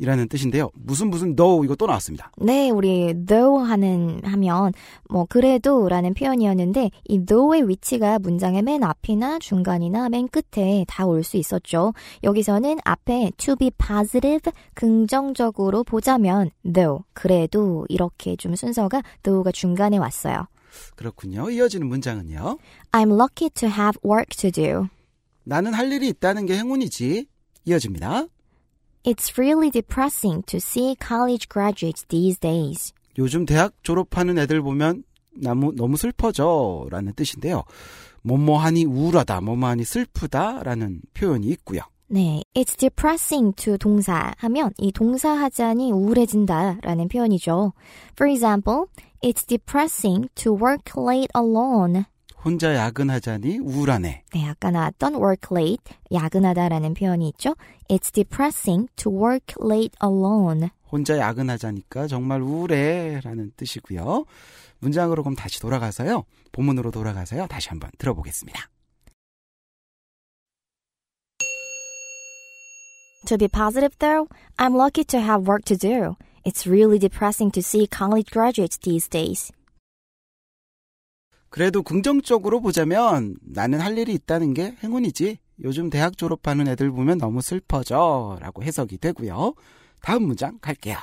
이라는 0.00 0.28
뜻인데요. 0.28 0.70
무슨 0.74 1.10
무슨 1.10 1.36
though 1.36 1.62
이거 1.62 1.76
또 1.76 1.86
나왔습니다. 1.86 2.32
네, 2.38 2.70
우리 2.70 3.12
though 3.26 3.62
하는 3.62 4.20
하면 4.24 4.72
뭐 5.10 5.26
그래도라는 5.28 6.14
표현이었는데 6.14 6.90
이 7.06 7.24
though의 7.26 7.68
위치가 7.68 8.18
문장의 8.18 8.62
맨 8.62 8.82
앞이나 8.82 9.38
중간이나 9.38 10.08
맨 10.08 10.26
끝에 10.28 10.86
다 10.88 11.06
올 11.06 11.22
수 11.22 11.36
있었죠. 11.36 11.92
여기서는 12.24 12.78
앞에 12.84 13.30
to 13.36 13.56
be 13.56 13.70
positive 13.72 14.50
긍정적으로 14.74 15.84
보자면 15.84 16.50
though 16.62 17.04
그래도 17.12 17.84
이렇게 17.90 18.36
좀 18.36 18.54
순서가 18.54 19.02
though가 19.22 19.52
중간에 19.52 19.98
왔어요. 19.98 20.46
그렇군요. 20.96 21.50
이어지는 21.50 21.86
문장은요. 21.88 22.56
I'm 22.92 23.12
lucky 23.20 23.50
to 23.50 23.68
have 23.68 23.98
work 24.02 24.34
to 24.38 24.50
do. 24.50 24.86
나는 25.44 25.74
할 25.74 25.92
일이 25.92 26.08
있다는 26.08 26.46
게 26.46 26.56
행운이지. 26.56 27.26
이어집니다. 27.66 28.26
It's 29.02 29.38
really 29.38 29.70
depressing 29.70 30.42
to 30.44 30.58
see 30.60 30.94
college 30.96 31.48
graduates 31.48 32.04
these 32.08 32.38
days. 32.38 32.92
요즘 33.16 33.46
대학 33.46 33.72
졸업하는 33.82 34.38
애들 34.38 34.60
보면 34.60 35.04
너무, 35.42 35.72
너무 35.74 35.96
슬퍼져. 35.96 36.86
라는 36.90 37.14
뜻인데요. 37.14 37.64
뭐뭐하니 38.22 38.84
우울하다, 38.84 39.40
뭐뭐하니 39.40 39.84
슬프다. 39.84 40.62
라는 40.62 41.00
표현이 41.14 41.46
있고요. 41.48 41.80
네, 42.08 42.42
it's 42.54 42.76
depressing 42.76 43.54
to 43.56 43.78
동사 43.78 44.34
하면 44.38 44.72
이 44.78 44.90
동사 44.90 45.30
하자니 45.30 45.92
우울해진다 45.92 46.80
라는 46.82 47.08
표현이죠. 47.08 47.72
For 48.18 48.28
example, 48.28 48.86
it's 49.22 49.46
depressing 49.46 50.28
to 50.34 50.52
work 50.52 50.92
late 50.96 51.30
alone. 51.36 52.04
혼자 52.42 52.74
야근하자니 52.74 53.58
우울하네. 53.58 54.24
네, 54.32 54.48
아까 54.48 54.70
나왔던 54.70 55.16
work 55.16 55.48
late, 55.52 55.96
야근하다라는 56.10 56.94
표현이 56.94 57.28
있죠. 57.30 57.54
It's 57.88 58.12
depressing 58.12 58.88
to 58.96 59.12
work 59.12 59.54
late 59.62 59.96
alone. 60.02 60.70
혼자 60.90 61.18
야근하자니까 61.18 62.06
정말 62.06 62.40
우울해. 62.40 63.20
라는 63.22 63.52
뜻이고요. 63.56 64.24
문장으로 64.78 65.22
그럼 65.22 65.36
다시 65.36 65.60
돌아가서요. 65.60 66.24
본문으로 66.52 66.90
돌아가서요. 66.90 67.46
다시 67.46 67.68
한번 67.68 67.90
들어보겠습니다. 67.98 68.68
To 73.26 73.36
be 73.36 73.48
positive 73.48 73.94
though, 73.98 74.28
I'm 74.56 74.74
lucky 74.74 75.04
to 75.04 75.20
have 75.20 75.46
work 75.46 75.64
to 75.66 75.76
do. 75.76 76.16
It's 76.42 76.66
really 76.66 76.98
depressing 76.98 77.52
to 77.52 77.60
see 77.60 77.86
college 77.86 78.32
graduates 78.32 78.78
these 78.78 79.08
days. 79.08 79.52
그래도 81.50 81.82
긍정적으로 81.82 82.60
보자면 82.60 83.34
나는 83.42 83.80
할 83.80 83.98
일이 83.98 84.14
있다는 84.14 84.54
게 84.54 84.76
행운이지. 84.82 85.38
요즘 85.64 85.90
대학 85.90 86.16
졸업하는 86.16 86.68
애들 86.68 86.90
보면 86.92 87.18
너무 87.18 87.42
슬퍼져. 87.42 88.38
라고 88.40 88.62
해석이 88.62 88.98
되고요. 88.98 89.54
다음 90.00 90.22
문장 90.22 90.58
갈게요. 90.60 90.96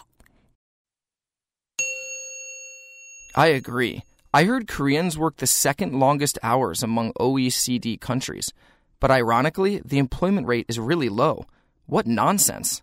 I 3.36 3.52
agree. 3.52 4.02
I 4.32 4.46
heard 4.46 4.68
Koreans 4.68 5.20
work 5.20 5.38
the 5.38 5.46
second 5.46 5.96
longest 5.98 6.40
hours 6.44 6.84
among 6.84 7.12
OECD 7.20 8.00
countries. 8.00 8.52
But 9.00 9.12
ironically, 9.12 9.82
the 9.86 10.00
employment 10.00 10.48
rate 10.48 10.66
is 10.70 10.80
really 10.80 11.10
low. 11.10 11.46
What 11.88 12.10
nonsense. 12.10 12.82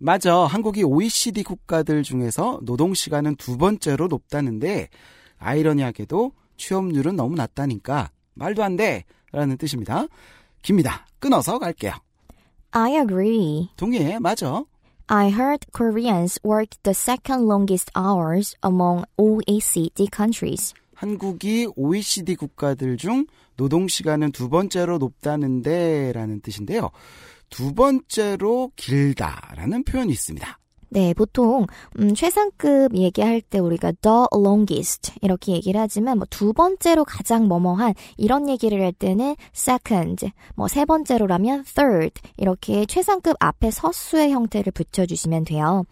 맞아. 0.00 0.46
한국이 0.46 0.84
OECD 0.84 1.42
국가들 1.42 2.04
중에서 2.04 2.60
노동 2.62 2.94
시간은 2.94 3.34
두 3.34 3.58
번째로 3.58 4.06
높다는데 4.06 4.88
아이러니하게도 5.38 6.32
취업률은 6.56 7.16
너무 7.16 7.34
낮다니까 7.36 8.10
말도 8.34 8.62
안 8.62 8.76
돼. 8.76 9.04
라는 9.32 9.56
뜻입니다. 9.58 10.06
깁니다. 10.62 11.06
끊어서 11.18 11.58
갈게요. 11.58 11.92
I 12.70 12.92
agree. 12.96 13.68
동의해. 13.76 14.18
맞아. 14.18 14.64
I 15.08 15.28
heard 15.28 15.66
Koreans 15.72 16.38
worked 16.44 16.82
the 16.82 16.92
second 16.92 17.44
longest 17.46 17.90
hours 17.96 18.54
among 18.64 19.04
OECD 19.16 20.08
countries. 20.14 20.74
한국이 20.94 21.68
OECD 21.76 22.34
국가들 22.34 22.96
중 22.96 23.26
노동 23.56 23.88
시간은 23.88 24.32
두 24.32 24.48
번째로 24.48 24.98
높다는데 24.98 26.12
라는 26.12 26.40
뜻인데요. 26.40 26.90
두 27.48 27.72
번째로 27.72 28.72
길다라는 28.76 29.84
표현이 29.84 30.12
있습니다. 30.12 30.58
네, 30.90 31.12
보통 31.14 31.66
음, 31.98 32.14
최상급 32.14 32.94
얘기할 32.96 33.40
때 33.42 33.58
우리가 33.58 33.92
the 34.00 34.26
longest 34.34 35.12
이렇게 35.20 35.52
얘기를 35.52 35.80
하지만 35.80 36.18
뭐 36.18 36.26
두 36.30 36.52
번째로 36.52 37.04
가장 37.04 37.48
뭐뭐한 37.48 37.94
이런 38.16 38.48
얘기를 38.48 38.80
할 38.82 38.92
때는 38.92 39.34
second, 39.54 40.30
뭐 40.54 40.68
세 40.68 40.84
번째로라면 40.84 41.64
third 41.64 42.20
이렇게 42.36 42.86
최상급 42.86 43.36
앞에 43.40 43.70
서수의 43.70 44.30
형태를 44.30 44.72
붙여주시면 44.72 45.44
돼요. 45.44 45.84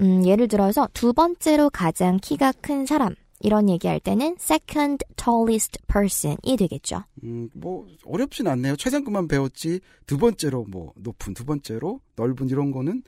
음, 0.00 0.24
예를 0.26 0.48
들어서 0.48 0.88
두 0.94 1.12
번째로 1.12 1.70
가장 1.70 2.18
키가 2.18 2.52
큰 2.60 2.86
사람 2.86 3.14
이런 3.40 3.68
얘기할 3.68 4.00
때는 4.00 4.36
second 4.38 5.04
tallest 5.16 5.78
person이 5.86 6.56
되겠죠. 6.58 7.04
음, 7.24 7.48
뭐 7.54 7.86
어렵진 8.04 8.46
않네요. 8.46 8.76
최상급만 8.76 9.28
배웠지 9.28 9.80
두 10.06 10.18
번째로 10.18 10.66
뭐 10.68 10.92
높은 10.96 11.34
두 11.34 11.44
번째로 11.44 12.00
넓은 12.16 12.48
이런 12.48 12.70
거는 12.70 13.02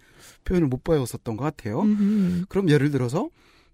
표현을 0.45 0.69
못 0.69 0.83
배웠었던 0.85 1.37
것 1.37 1.45
같아요. 1.45 1.83
음흠. 1.83 2.47
그럼 2.49 2.71
예를 2.71 2.91
들어서 2.91 3.29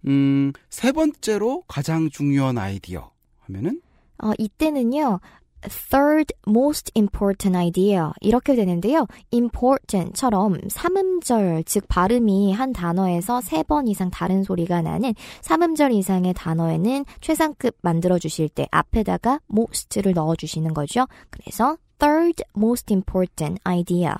음, 0.06 0.52
세 0.68 0.92
번째로 0.92 1.62
가장 1.68 2.10
중요한 2.10 2.58
아이디어 2.58 3.12
하면은 3.40 3.80
어, 4.22 4.32
이때는요. 4.36 5.20
Third 5.62 6.34
most 6.46 6.92
important 6.96 7.56
idea 7.56 8.10
이렇게 8.20 8.54
되는데요. 8.54 9.06
important처럼 9.30 10.58
삼음절 10.68 11.64
즉 11.64 11.86
발음이 11.88 12.52
한 12.52 12.72
단어에서 12.72 13.40
세 13.40 13.62
번 13.62 13.86
이상 13.88 14.10
다른 14.10 14.42
소리가 14.44 14.82
나는 14.82 15.14
삼음절 15.42 15.92
이상의 15.92 16.32
단어에는 16.34 17.04
최상급 17.20 17.76
만들어 17.82 18.18
주실 18.18 18.48
때 18.48 18.66
앞에다가 18.70 19.40
most를 19.50 20.12
넣어 20.14 20.36
주시는 20.36 20.72
거죠. 20.74 21.06
그래서 21.30 21.76
third 21.98 22.44
most 22.56 22.92
important 22.92 23.60
idea. 23.64 24.12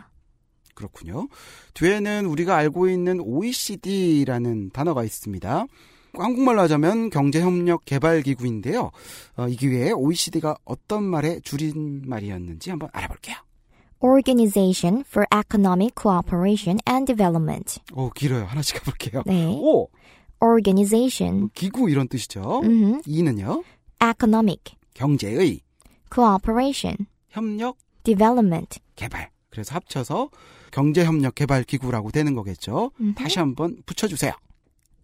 그렇군요. 0.74 1.28
뒤에는 1.74 2.26
우리가 2.26 2.56
알고 2.56 2.88
있는 2.88 3.20
OECD라는 3.20 4.70
단어가 4.70 5.02
있습니다. 5.04 5.66
한국말로 6.22 6.60
하자면 6.62 7.10
경제협력개발기구인데요. 7.10 8.90
어, 9.36 9.48
이 9.48 9.56
기회에 9.56 9.92
OECD가 9.92 10.56
어떤 10.64 11.04
말의 11.04 11.42
줄임말이었는지 11.42 12.70
한번 12.70 12.88
알아볼게요. 12.92 13.36
Organization 14.00 15.04
for 15.08 15.26
Economic 15.34 15.94
Cooperation 16.00 16.78
and 16.88 17.06
Development. 17.12 17.80
오, 17.94 18.10
길어요. 18.10 18.44
하나씩 18.44 18.76
가볼게요. 18.78 19.22
네. 19.26 19.46
오, 19.46 19.88
Organization. 20.40 21.50
기구 21.54 21.90
이런 21.90 22.06
뜻이죠. 22.08 22.62
이는요, 23.06 23.64
Economic. 24.00 24.76
경제의 24.94 25.60
Cooperation. 26.14 27.06
협력 27.30 27.76
Development. 28.04 28.78
개발. 28.94 29.30
그래서 29.50 29.74
합쳐서 29.74 30.30
경제협력개발기구라고 30.70 32.10
되는 32.12 32.34
거겠죠. 32.34 32.92
음흠. 33.00 33.14
다시 33.14 33.38
한번 33.40 33.82
붙여주세요. 33.86 34.32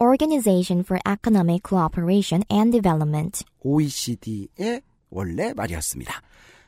Organization 0.01 0.81
for 0.81 0.99
Economic 1.07 1.63
Cooperation 1.69 2.43
and 2.51 2.73
Development. 2.73 3.45
OECD의 3.61 4.83
원래 5.11 5.53
말이었습니다. 5.55 6.21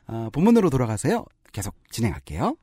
아, 0.07 0.31
본문으로 0.33 0.71
돌아가세요. 0.71 1.25
계속 1.53 1.75
진행할게요. 1.91 2.57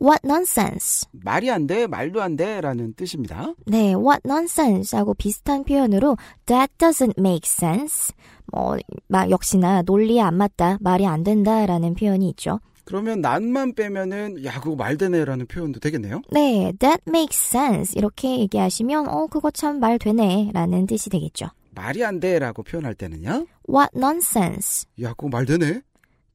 What 0.00 0.20
nonsense. 0.26 1.08
말이 1.12 1.50
안 1.50 1.66
돼, 1.66 1.86
말도 1.86 2.20
안 2.20 2.36
돼 2.36 2.60
라는 2.60 2.92
뜻입니다. 2.94 3.54
네, 3.66 3.94
what 3.94 4.20
nonsense 4.26 4.98
하고 4.98 5.14
비슷한 5.14 5.64
표현으로 5.64 6.16
that 6.44 6.70
doesn't 6.76 7.18
make 7.18 7.42
sense. 7.46 8.14
뭐, 8.52 8.76
마, 9.08 9.26
역시나 9.30 9.82
논리에 9.82 10.20
안 10.20 10.34
맞다, 10.34 10.76
말이 10.82 11.06
안 11.06 11.24
된다라는 11.24 11.94
표현이 11.94 12.28
있죠. 12.30 12.60
그러면 12.86 13.20
난만 13.20 13.74
빼면은 13.74 14.44
야 14.44 14.60
그거 14.60 14.76
말되네 14.76 15.24
라는 15.24 15.46
표현도 15.46 15.80
되겠네요. 15.80 16.22
네, 16.30 16.72
that 16.78 17.02
makes 17.08 17.36
sense. 17.56 17.92
이렇게 17.98 18.38
얘기하시면, 18.38 19.08
어, 19.08 19.26
그거 19.26 19.50
참 19.50 19.80
말 19.80 19.98
되네. 19.98 20.50
라는 20.54 20.86
뜻이 20.86 21.10
되겠죠. 21.10 21.48
말이 21.72 22.04
안 22.04 22.20
돼 22.20 22.38
라고 22.38 22.62
표현할 22.62 22.94
때는요. 22.94 23.46
What 23.68 23.90
nonsense. 23.96 24.86
야 25.02 25.10
그거 25.14 25.28
말 25.28 25.44
되네. 25.46 25.82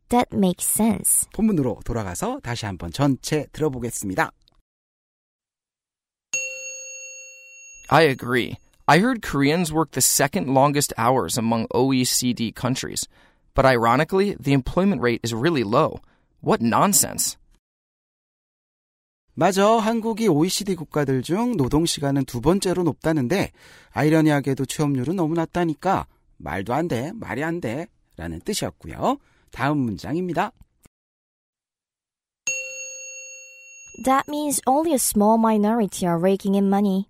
That 0.10 0.28
makes 0.36 0.68
sense. 0.70 1.28
본문으로 1.34 1.80
돌아가서 1.86 2.42
다시 2.44 2.66
한번 2.66 2.92
전체 2.92 3.48
들어보겠습니다. 3.54 4.32
I 7.90 8.04
agree. 8.08 8.58
I 8.88 9.00
heard 9.00 9.22
Koreans 9.22 9.72
work 9.72 9.92
the 9.92 10.02
second 10.02 10.50
longest 10.54 10.94
hours 10.98 11.38
among 11.38 11.68
OECD 11.74 12.54
countries. 12.54 13.08
But 13.56 13.66
ironically, 13.66 14.36
the 14.38 14.52
employment 14.54 15.02
rate 15.02 15.22
is 15.24 15.34
really 15.34 15.64
low. 15.64 16.00
What 16.45 16.65
nonsense. 16.65 17.38
맞아. 19.34 19.77
한국이 19.77 20.27
OECD 20.27 20.75
국가들 20.75 21.21
중 21.21 21.56
노동 21.56 21.86
시간은 21.86 22.25
두 22.25 22.41
번째로 22.41 22.84
높다는데 22.84 23.51
아이러니하게도 23.91 24.65
취업률은 24.65 25.15
너무 25.15 25.36
낮다니까 25.36 26.08
말도 26.38 26.73
안 26.73 26.88
돼. 26.88 27.12
말이 27.13 27.43
안 27.43 27.62
돼. 27.62 27.88
라는 28.17 28.39
뜻이었고요. 28.41 29.17
다음 29.51 29.77
문장입니다. 29.80 30.51
That 34.04 34.25
means 34.27 34.62
only 34.65 34.93
a 34.93 34.95
small 34.95 35.38
minority 35.38 36.08
are 36.08 36.19
raking 36.19 36.58
in 36.58 36.67
money. 36.67 37.06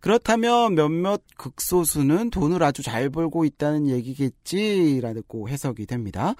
그렇다면 0.00 0.74
몇몇 0.74 1.22
극소수는 1.36 2.30
돈을 2.30 2.62
아주 2.62 2.82
잘 2.82 3.10
벌고 3.10 3.44
있다는 3.44 3.88
얘기겠지라고 3.88 5.48
해석이 5.48 5.84
됩니다. 5.84 6.34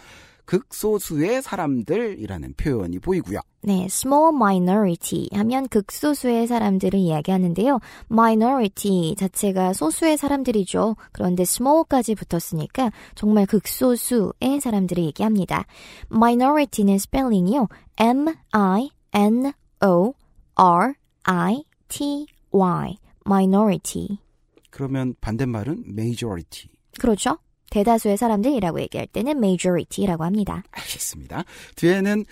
극소수의 0.50 1.42
사람들이라는 1.42 2.54
표현이 2.56 2.98
보이고요. 2.98 3.38
네, 3.62 3.84
small 3.84 4.34
minority 4.34 5.28
하면 5.32 5.68
극소수의 5.68 6.48
사람들을 6.48 6.98
이야기하는데요. 6.98 7.78
minority 8.10 9.14
자체가 9.14 9.74
소수의 9.74 10.16
사람들이죠. 10.16 10.96
그런데 11.12 11.42
small까지 11.42 12.16
붙었으니까 12.16 12.90
정말 13.14 13.46
극소수의 13.46 14.60
사람들을 14.60 15.04
얘기합니다. 15.04 15.66
minority는 16.12 16.98
스펠링이요. 16.98 17.68
M-I-N-O-R-I-T-Y 17.98 18.96
minority. 23.24 24.18
그러면 24.70 25.14
반대말은 25.20 25.84
majority. 25.86 26.70
그렇죠? 26.98 27.38
대다수의 27.70 28.16
사람들이라고 28.16 28.80
얘기할 28.82 29.06
때는 29.06 29.36
majority라고 29.38 30.24
합니다. 30.24 30.62
알겠습니다. 30.72 31.44
뒤에는 31.76 32.24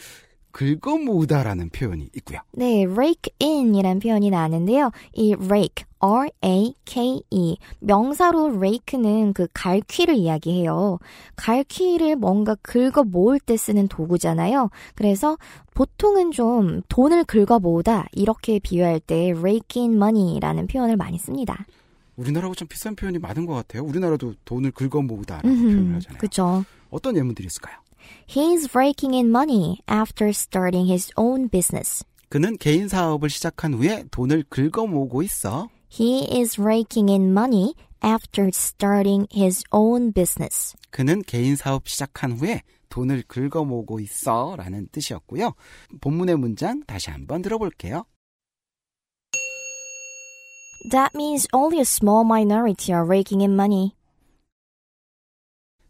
긁어 0.51 0.97
모으다라는 0.99 1.71
표현이 1.71 2.11
있고요. 2.17 2.41
네, 2.53 2.85
rake 2.85 3.33
in이란 3.41 4.01
표현이 4.01 4.31
나왔는데요. 4.31 4.91
이 5.13 5.35
rake, 5.35 5.85
R-A-K-E. 6.01 7.59
명사로 7.81 8.57
rake는 8.57 9.35
그 9.35 9.47
갈퀴를 9.53 10.17
이야기해요. 10.17 10.99
갈퀴를 11.37 12.17
뭔가 12.17 12.57
긁어 12.63 13.05
모을 13.05 13.39
때 13.39 13.57
쓰는 13.57 13.89
도구잖아요. 13.89 14.71
그래서 14.95 15.37
보통은 15.75 16.33
좀 16.33 16.83
돈을 16.89 17.25
긁어 17.25 17.59
모으다 17.59 18.07
이렇게 18.13 18.59
비유할 18.59 19.01
때 19.01 19.31
rake 19.31 19.83
in 19.83 19.95
money라는 19.95 20.67
표현을 20.67 20.97
많이 20.97 21.19
씁니다. 21.19 21.67
우리나라하고 22.19 22.55
좀 22.55 22.69
비슷한 22.69 22.95
표현이 22.95 23.19
많은 23.19 23.47
것 23.47 23.55
같아요. 23.55 23.85
우리나라도 23.85 24.35
돈을 24.45 24.73
긁어 24.73 25.01
모으다라는 25.01 25.63
표현을 25.63 25.95
하잖아요. 25.97 26.19
그렇죠. 26.19 26.65
어떤 26.91 27.17
예문들이 27.17 27.47
있을까요? 27.47 27.77
He's 28.27 28.75
raking 28.75 29.15
in 29.15 29.29
money 29.29 29.79
after 29.91 30.29
starting 30.31 30.89
his 30.89 31.11
own 31.17 31.49
business. 31.49 32.05
그는 32.29 32.57
개인 32.59 32.89
사업을 32.89 33.31
시작한 33.31 33.75
후에 33.75 34.05
돈을 34.11 34.45
긁어모으고 34.51 35.23
있어. 35.23 35.69
He 35.91 36.29
is 36.31 36.61
raking 36.61 37.11
in 37.11 37.31
money 37.31 37.75
after 38.05 38.49
starting 38.49 39.27
his 39.35 39.63
own 39.71 40.13
business. 40.13 40.77
그는 40.91 41.23
개인 41.23 41.57
사업 41.57 41.89
시작한 41.89 42.33
후에 42.33 42.63
돈을 42.89 43.25
긁어모으고 43.29 44.01
있어 44.01 44.57
라는 44.57 44.89
뜻이었고요. 44.93 45.55
본문의 46.01 46.37
문장 46.37 46.83
다시 46.87 47.11
한번 47.11 47.43
들어볼게요. 47.43 48.05
That 50.85 51.15
means 51.15 51.47
only 51.53 51.81
a 51.81 51.85
small 51.85 52.25
minority 52.25 52.93
are 52.93 53.05
raking 53.05 53.43
in 53.43 53.55
money. 53.55 53.93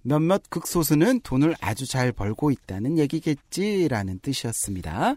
몇몇 0.02 0.42
극소수는 0.48 1.20
돈을 1.20 1.54
아주 1.60 1.86
잘 1.86 2.12
벌고 2.12 2.50
있다는 2.50 2.98
얘기겠지라는 2.98 4.20
뜻이었습니다. 4.20 5.16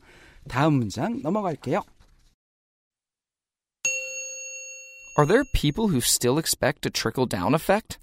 다음 0.49 0.73
문장 0.73 1.21
넘어갈게요. 1.21 1.81
Are 5.17 5.27
there 5.27 5.43
people 5.53 5.89
who 5.89 5.99
still 5.99 6.37
expect 6.37 6.87
a 6.87 6.91
trickle 6.91 7.27
down 7.27 7.53
effect? 7.53 7.99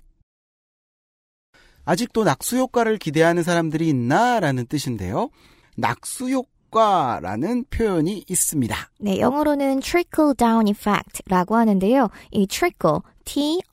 아직도 1.85 2.25
낙수 2.25 2.57
효과를 2.59 2.99
기대하는 2.99 3.43
사람들이 3.43 3.89
있나? 3.89 4.41
라는 4.41 4.67
뜻인데요. 4.67 5.31
낙수 5.77 6.31
효과 6.31 6.49
라는 6.71 7.65
표현이 7.71 8.25
있습니다. 8.29 8.77
네, 9.01 9.19
영어로는 9.21 9.81
trickle 9.81 10.35
down 10.35 10.69
effect라고 10.69 11.57
하는데요. 11.57 12.09
이 12.31 12.47
trickle, 12.47 13.01
T-R-I-C-K-L-E. 13.25 13.65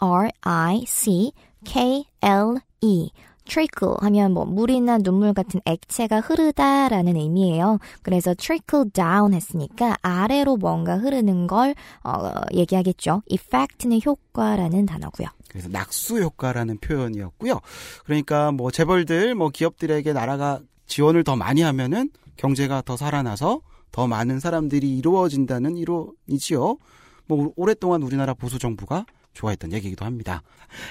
trickle 3.46 3.96
하면 4.02 4.34
뭐 4.34 4.44
물이나 4.46 4.98
눈물 4.98 5.34
같은 5.34 5.62
액체가 5.66 6.20
흐르다라는 6.20 7.16
의미예요. 7.16 7.80
그래서 8.02 8.34
trickle 8.34 8.90
down 8.92 9.34
했으니까 9.34 9.96
아래로 10.02 10.58
뭔가 10.58 10.98
흐르는 10.98 11.48
걸 11.48 11.76
어, 12.04 12.32
얘기하겠죠. 12.54 13.22
effect는 13.28 14.02
효과라는 14.06 14.86
단어고요. 14.88 15.28
그래서 15.48 15.70
낙수 15.70 16.22
효과라는 16.22 16.80
표현이었고요. 16.80 17.62
그러니까 18.04 18.52
뭐 18.52 18.72
재벌들, 18.72 19.36
뭐 19.36 19.50
기업들에게 19.50 20.12
나라가 20.12 20.60
지원을 20.88 21.24
더 21.24 21.36
많이 21.36 21.62
하면은 21.62 22.10
경제가 22.38 22.82
더 22.82 22.98
살아나서 22.98 23.62
더 23.92 24.08
많은 24.08 24.40
사람들이 24.40 24.98
이루어진다는 24.98 25.78
이론이지요. 25.78 26.78
뭐 27.28 27.54
오랫동안 27.56 28.04
우리나라 28.04 28.34
보수 28.34 28.60
정부가 28.60 29.06
좋아했던 29.34 29.74
얘기이기도 29.74 30.06
합니다. 30.06 30.42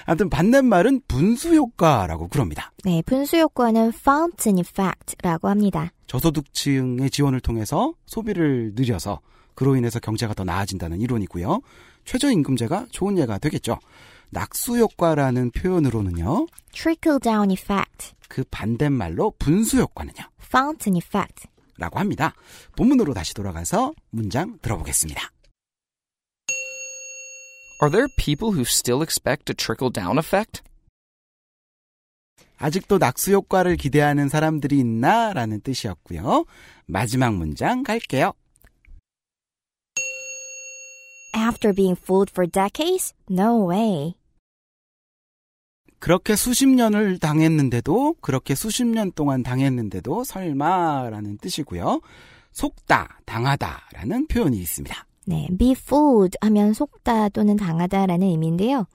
아무튼 0.05 0.31
반대말은 0.31 1.03
분수 1.09 1.55
효과라고 1.55 2.29
그럽니다. 2.29 2.73
네, 2.85 3.03
분수 3.05 3.39
효과는 3.39 3.89
fountain 3.89 4.59
effect라고 4.59 5.49
합니다. 5.49 5.91
저소득층의 6.07 7.11
지원을 7.11 7.41
통해서 7.41 7.95
소비를 8.07 8.73
늘려서 8.75 9.21
그로 9.55 9.77
인해서 9.77 9.99
경제가 9.99 10.35
더 10.35 10.45
나아진다는 10.45 11.01
이론이고요. 11.01 11.61
최저임금제가 12.05 12.87
좋은 12.91 13.19
예가 13.19 13.39
되겠죠. 13.39 13.79
낙수 14.35 14.77
효과라는 14.77 15.53
표현으로는요. 15.53 16.47
trickle 16.73 17.20
down 17.20 17.53
effect, 17.53 18.14
그 18.29 18.44
반대말로 18.51 19.33
분수 19.38 19.79
효과는요. 19.79 20.29
fountain 20.42 20.97
effect. 20.97 21.47
라고 21.79 21.99
합니다. 21.99 22.35
본문으로 22.77 23.14
다시 23.14 23.33
돌아가서 23.33 23.92
문장 24.11 24.59
들어보겠습니다. 24.61 25.31
Are 27.83 27.90
there 27.90 28.09
people 28.18 28.53
who 28.53 28.62
still 28.62 29.03
expect 29.03 29.51
a 29.51 29.55
trickle 29.55 29.92
down 29.92 30.18
effect? 30.18 30.62
아직도 32.59 32.99
낙수 32.99 33.33
효과를 33.33 33.77
기대하는 33.77 34.29
사람들이 34.29 34.79
있나? 34.79 35.33
라는 35.33 35.61
뜻이었고요. 35.61 36.44
마지막 36.87 37.35
문장 37.35 37.83
갈게요. 37.83 38.33
After 41.37 41.75
being 41.75 41.97
fooled 42.01 42.31
for 42.33 42.49
decades? 42.51 43.12
No 43.29 43.68
way. 43.68 44.14
그렇게 46.05 46.37
수십 46.37 46.67
년을 46.67 47.19
당했는데도, 47.19 48.17
그렇게 48.21 48.55
수십 48.55 48.85
년 48.85 49.11
동안 49.12 49.43
당했는데도 49.43 50.25
설마라는 50.25 51.38
뜻이고요. 51.38 52.03
속다, 52.53 53.21
당하다 53.25 53.88
라는 53.95 54.27
표현이 54.27 54.59
있습니다. 54.59 55.07
네, 55.25 55.49
be 55.59 55.71
fooled 55.71 56.37
하면 56.43 56.75
속다 56.75 57.31
또는 57.31 57.57
당하다라는 57.57 58.27
의미인데요. 58.27 58.87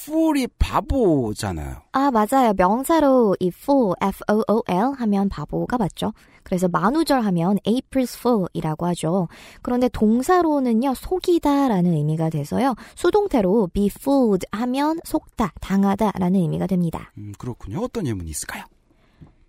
Fool이 0.00 0.46
바보잖아요. 0.58 1.82
아, 1.92 2.10
맞아요. 2.10 2.52
명사로 2.56 3.36
이 3.40 3.48
fool, 3.48 3.94
F-O-O-L 4.00 4.92
하면 4.96 5.28
바보가 5.28 5.78
맞죠. 5.78 6.12
그래서 6.42 6.66
만우절 6.66 7.20
하면 7.20 7.58
April's 7.66 8.18
Fool이라고 8.18 8.86
하죠. 8.86 9.28
그런데 9.60 9.88
동사로는요, 9.88 10.94
속이다라는 10.94 11.92
의미가 11.92 12.30
돼서요. 12.30 12.74
수동태로 12.94 13.68
be 13.74 13.90
fooled 13.94 14.46
하면 14.52 14.98
속다, 15.04 15.52
당하다라는 15.60 16.40
의미가 16.40 16.66
됩니다. 16.66 17.12
음, 17.18 17.32
그렇군요. 17.36 17.80
어떤 17.80 18.06
예문이 18.06 18.30
있을까요? 18.30 18.64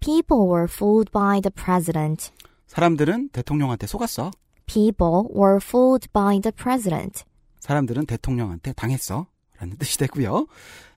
People 0.01 0.45
were 0.45 0.67
fooled 0.69 1.09
by 1.11 1.39
the 1.39 1.51
president. 1.55 2.31
사람들은 2.67 3.29
대통령한테 3.29 3.87
속았어. 3.87 4.31
People 4.65 5.23
were 5.33 5.59
fooled 5.61 6.09
by 6.11 6.39
the 6.41 6.51
president. 6.51 7.23
사람들은 7.59 8.05
대통령한테 8.07 8.73
당했어. 8.73 9.27
라는 9.59 9.77
뜻이 9.77 9.97
되고요. 9.97 10.47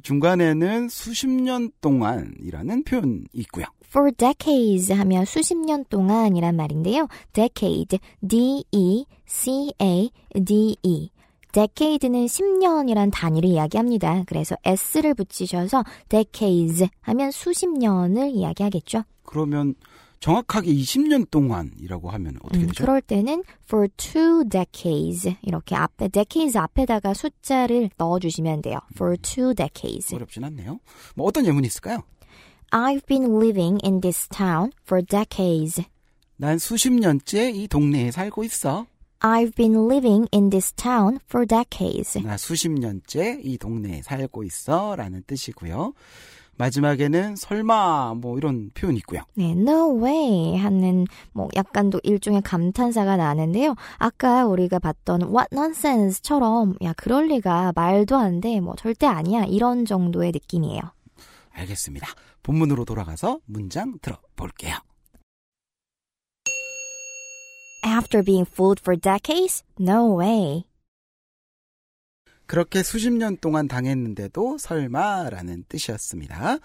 중간에는 0.02 0.88
수십 0.88 1.28
년 1.28 1.70
동안이라는 1.80 2.84
표현이 2.84 3.24
있고요. 3.32 3.66
For 3.86 4.12
decades 4.12 4.92
하면 4.92 5.24
수십 5.24 5.56
년 5.56 5.84
동안이란 5.90 6.56
말인데요. 6.56 7.08
decade, 7.32 7.98
D-E-C-A-D-E. 8.22 9.06
decade는 11.52 12.24
10년이란 12.24 13.10
단위를 13.12 13.50
이야기합니다. 13.50 14.24
그래서 14.26 14.56
s를 14.64 15.12
붙이셔서 15.14 15.84
decades 16.08 16.88
하면 17.02 17.30
수십 17.30 17.68
년을 17.68 18.30
이야기하겠죠. 18.30 19.04
그러면 19.24 19.74
정확하게 20.22 20.72
20년 20.72 21.28
동안이라고 21.30 22.08
하면 22.10 22.36
어떻게 22.44 22.60
음, 22.64 22.68
되죠? 22.68 22.84
그럴 22.84 23.02
때는 23.02 23.42
for 23.64 23.88
two 23.96 24.44
decades 24.48 25.34
이렇게 25.42 25.74
앞에 25.74 26.08
decades 26.08 26.56
앞에다가 26.56 27.12
숫자를 27.12 27.90
넣어주시면 27.98 28.62
돼요. 28.62 28.78
for 28.94 29.16
two 29.18 29.52
decades. 29.52 30.14
어렵진 30.14 30.44
않네요. 30.44 30.78
뭐 31.16 31.26
어떤 31.26 31.44
예문이 31.44 31.66
있을까요? 31.66 32.04
I've 32.70 33.04
been 33.06 33.36
living 33.36 33.80
in 33.84 34.00
this 34.00 34.28
town 34.28 34.70
for 34.86 35.04
decades. 35.04 35.82
난 36.36 36.56
수십 36.58 36.92
년째 36.92 37.50
이 37.50 37.66
동네에 37.66 38.12
살고 38.12 38.44
있어. 38.44 38.86
I've 39.18 39.54
been 39.56 39.74
living 39.90 40.28
in 40.32 40.50
this 40.50 40.72
town 40.72 41.18
for 41.28 41.44
decades. 41.44 42.20
나 42.20 42.36
수십 42.36 42.70
년째 42.70 43.40
이 43.42 43.58
동네에 43.58 44.02
살고 44.02 44.44
있어. 44.44 44.94
라는 44.94 45.24
뜻이고요. 45.26 45.94
마지막에는 46.58 47.36
설마 47.36 48.14
뭐 48.14 48.36
이런 48.38 48.70
표현이 48.74 48.98
있고요. 48.98 49.22
네, 49.34 49.50
no 49.52 50.02
way 50.02 50.56
하는 50.56 51.06
뭐 51.32 51.48
약간 51.56 51.90
또 51.90 52.00
일종의 52.02 52.42
감탄사가 52.42 53.16
나는데요. 53.16 53.74
아까 53.98 54.46
우리가 54.46 54.78
봤던 54.78 55.22
what 55.22 55.48
nonsense처럼 55.52 56.76
야 56.82 56.92
그럴 56.96 57.26
리가 57.28 57.72
말도 57.74 58.16
안 58.16 58.40
돼. 58.40 58.60
뭐 58.60 58.74
절대 58.76 59.06
아니야. 59.06 59.44
이런 59.44 59.84
정도의 59.84 60.32
느낌이에요. 60.32 60.80
알겠습니다. 61.52 62.06
본문으로 62.42 62.84
돌아가서 62.84 63.38
문장 63.46 63.98
들어볼게요. 64.00 64.76
After 67.84 68.22
being 68.24 68.48
fooled 68.48 68.80
for 68.80 68.98
decades? 68.98 69.64
No 69.78 70.18
way. 70.18 70.64
그렇게 72.52 72.82
수십 72.82 73.10
년 73.10 73.38
동안 73.38 73.66
당했는데도 73.66 74.58
설마라는 74.58 75.64
뜻이었습니다. 75.70 76.58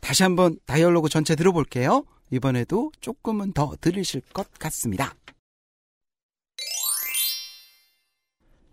다시 0.00 0.22
한번 0.22 0.58
다이얼로그 0.66 1.08
전체 1.08 1.34
들어볼게요. 1.34 2.04
이번에도 2.30 2.92
조금은 3.00 3.54
더 3.54 3.74
들으실 3.80 4.20
것 4.34 4.52
같습니다. 4.58 5.14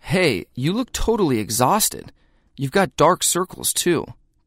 Hey, 0.03 0.43
you 0.57 0.73
look 0.73 0.91
totally 0.91 1.39
exhausted. 1.39 2.11
You've 2.59 2.73
got 2.73 2.97
dark 2.97 3.23
circles, 3.23 3.71
too. 3.71 4.03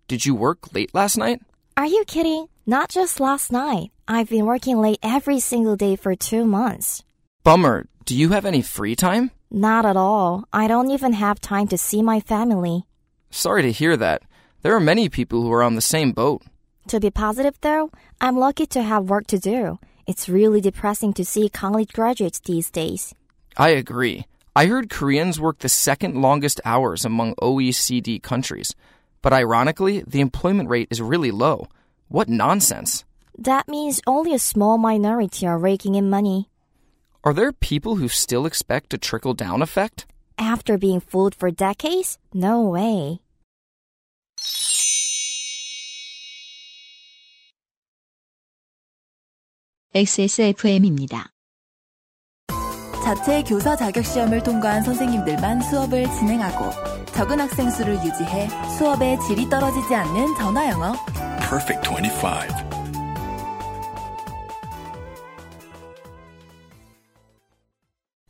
Did 0.06 0.28
you 0.28 0.36
work 0.38 0.74
late 0.74 0.90
last 0.92 1.16
night? 1.16 1.40
Are 1.78 1.88
you 1.88 2.04
kidding? 2.04 2.48
Not 2.66 2.90
just 2.90 3.18
last 3.18 3.50
night. 3.50 3.92
I've 4.06 4.28
been 4.28 4.44
working 4.44 4.76
late 4.76 4.98
every 5.02 5.40
single 5.40 5.74
day 5.74 5.96
for 5.96 6.14
two 6.14 6.44
months. 6.44 7.02
Bummer. 7.44 7.84
Do 8.06 8.16
you 8.16 8.30
have 8.30 8.46
any 8.46 8.62
free 8.62 8.96
time? 8.96 9.30
Not 9.50 9.84
at 9.84 9.98
all. 9.98 10.44
I 10.50 10.66
don't 10.66 10.90
even 10.90 11.12
have 11.12 11.42
time 11.42 11.68
to 11.68 11.76
see 11.76 12.00
my 12.00 12.20
family. 12.20 12.86
Sorry 13.30 13.60
to 13.60 13.70
hear 13.70 13.98
that. 13.98 14.22
There 14.62 14.74
are 14.74 14.80
many 14.80 15.10
people 15.10 15.42
who 15.42 15.52
are 15.52 15.62
on 15.62 15.74
the 15.74 15.82
same 15.82 16.12
boat. 16.12 16.40
To 16.88 16.98
be 16.98 17.10
positive 17.10 17.60
though, 17.60 17.90
I'm 18.18 18.38
lucky 18.38 18.64
to 18.68 18.82
have 18.82 19.10
work 19.10 19.26
to 19.26 19.38
do. 19.38 19.78
It's 20.06 20.26
really 20.26 20.62
depressing 20.62 21.12
to 21.14 21.24
see 21.24 21.50
college 21.50 21.92
graduates 21.92 22.40
these 22.40 22.70
days. 22.70 23.14
I 23.58 23.76
agree. 23.76 24.24
I 24.56 24.64
heard 24.64 24.88
Koreans 24.88 25.38
work 25.38 25.58
the 25.58 25.68
second 25.68 26.16
longest 26.16 26.62
hours 26.64 27.04
among 27.04 27.34
OECD 27.42 28.22
countries. 28.22 28.74
But 29.20 29.34
ironically, 29.34 30.02
the 30.06 30.22
employment 30.22 30.70
rate 30.70 30.88
is 30.90 31.02
really 31.02 31.30
low. 31.30 31.68
What 32.08 32.30
nonsense. 32.30 33.04
That 33.36 33.68
means 33.68 34.00
only 34.06 34.32
a 34.32 34.38
small 34.38 34.78
minority 34.78 35.46
are 35.46 35.58
raking 35.58 35.94
in 35.94 36.08
money. 36.08 36.48
Are 37.23 37.33
there 37.33 37.51
people 37.51 37.97
who 37.97 38.07
still 38.07 38.45
expect 38.45 38.93
a 38.93 38.97
trickle 38.97 39.33
down 39.33 39.61
effect? 39.61 40.05
After 40.37 40.77
being 40.77 41.01
fooled 41.01 41.35
for 41.35 41.51
decades? 41.51 42.17
No 42.33 42.61
way. 42.61 43.19
XSFM입니다. 49.93 51.31
자체 53.03 53.41
교사 53.43 53.75
자격 53.75 54.05
시험을 54.05 54.43
통과한 54.43 54.83
선생님들만 54.83 55.61
수업을 55.63 56.03
진행하고 56.11 56.69
적은 57.13 57.39
학생 57.39 57.71
수를 57.71 57.95
유지해 57.95 58.47
수업의 58.77 59.19
질이 59.21 59.49
떨어지지 59.49 59.95
않는 59.95 60.35
전화 60.35 60.69
영어. 60.69 60.93
Perfect 61.39 61.89
25. 61.89 62.72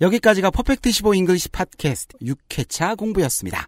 여기까지가 0.05 0.51
Perfect 0.51 0.91
15 0.91 1.15
English 1.15 1.49
팟캐스트 1.49 2.19
6회차 2.19 2.97
공부였습니다. 2.99 3.67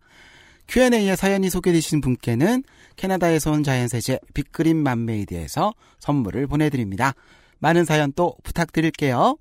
Q&A에 0.69 1.17
사연이 1.17 1.49
소개되신 1.49 2.03
분께는 2.03 2.63
캐나다에서 2.97 3.53
온 3.53 3.63
자연세제 3.63 4.19
빅그린 4.35 4.77
맘메이드에서 4.83 5.73
선물을 5.99 6.47
보내드립니다. 6.47 7.15
많은 7.59 7.87
사연 7.87 8.13
또 8.15 8.37
부탁드릴게요. 8.43 9.39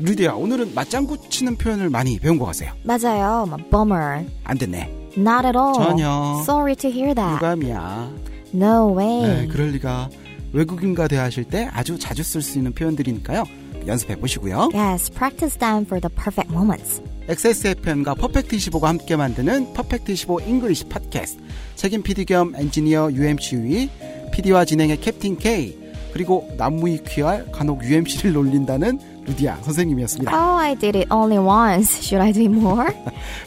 루디야, 0.00 0.32
오늘은 0.32 0.74
맞장구 0.74 1.30
치는 1.30 1.56
표현을 1.56 1.88
많이 1.88 2.18
배운 2.18 2.38
것 2.38 2.44
같아요. 2.44 2.74
맞아요. 2.84 3.46
뭐, 3.46 3.56
bummer. 3.70 4.26
안 4.44 4.58
됐네. 4.58 5.07
Not 5.18 5.46
at 5.46 5.56
all. 5.56 5.74
전혀. 5.74 6.40
Sorry 6.44 6.76
to 6.76 6.90
hear 6.90 7.14
that. 7.14 7.36
유감이야. 7.36 8.10
No 8.54 8.96
way. 8.96 9.22
네, 9.22 9.46
그럴 9.48 9.70
리가. 9.72 10.08
외국인과 10.52 11.08
대화하실 11.08 11.44
때 11.44 11.68
아주 11.72 11.98
자주 11.98 12.22
쓸 12.22 12.40
수 12.40 12.58
있는 12.58 12.72
표현들이니까요. 12.72 13.44
연습해 13.86 14.16
보시고요. 14.16 14.70
Yes, 14.74 15.10
practice 15.10 15.58
them 15.58 15.84
for 15.84 16.00
the 16.00 16.14
perfect 16.14 16.52
moments. 16.52 17.02
XSFM과 17.28 18.14
Perfect 18.14 18.56
25가 18.56 18.84
함께 18.84 19.16
만드는 19.16 19.74
Perfect 19.74 20.12
25 20.12 20.40
English 20.40 20.84
팟캐스트. 20.84 21.42
책임 21.74 22.02
PD 22.02 22.24
겸 22.24 22.54
엔지니어 22.56 23.10
UMC위, 23.12 23.90
PD와 24.32 24.64
진행의 24.64 25.00
캡틴 25.00 25.36
K, 25.36 25.76
그리고 26.12 26.48
남무이 26.56 27.00
QR 27.06 27.50
간혹 27.52 27.84
UMC를 27.84 28.32
놀린다는 28.32 28.98
루디아 29.28 29.58
선생님이었습니다. 29.62 30.34
Oh, 30.34 30.58
I 30.58 30.74
did 30.74 30.98
it 30.98 31.08
only 31.10 31.38
once. 31.38 32.02
Should 32.02 32.22
I 32.22 32.32
do 32.32 32.42
it 32.42 32.52
more? 32.52 32.92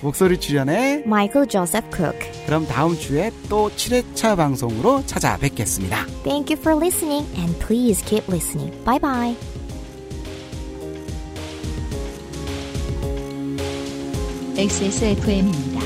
목소리 0.01 0.39
출연에 0.39 1.03
Michael 1.05 1.47
Joseph 1.47 1.87
Cook. 1.95 2.17
그럼 2.45 2.65
다음 2.67 2.97
주에 2.97 3.31
또 3.49 3.69
7회차 3.69 4.35
방송으로 4.37 5.03
찾아뵙겠습니다. 5.05 6.05
Thank 6.23 6.55
you 6.55 6.59
for 6.59 6.75
listening 6.77 7.27
and 7.37 7.57
please 7.59 8.03
keep 8.05 8.23
listening. 8.31 8.71
Bye 8.85 8.99
bye. 8.99 9.35
XSFM입니다. 14.57 15.79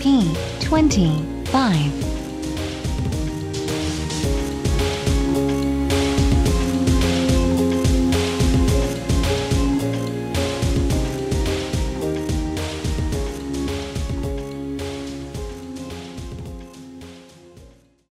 P25 0.00 2.13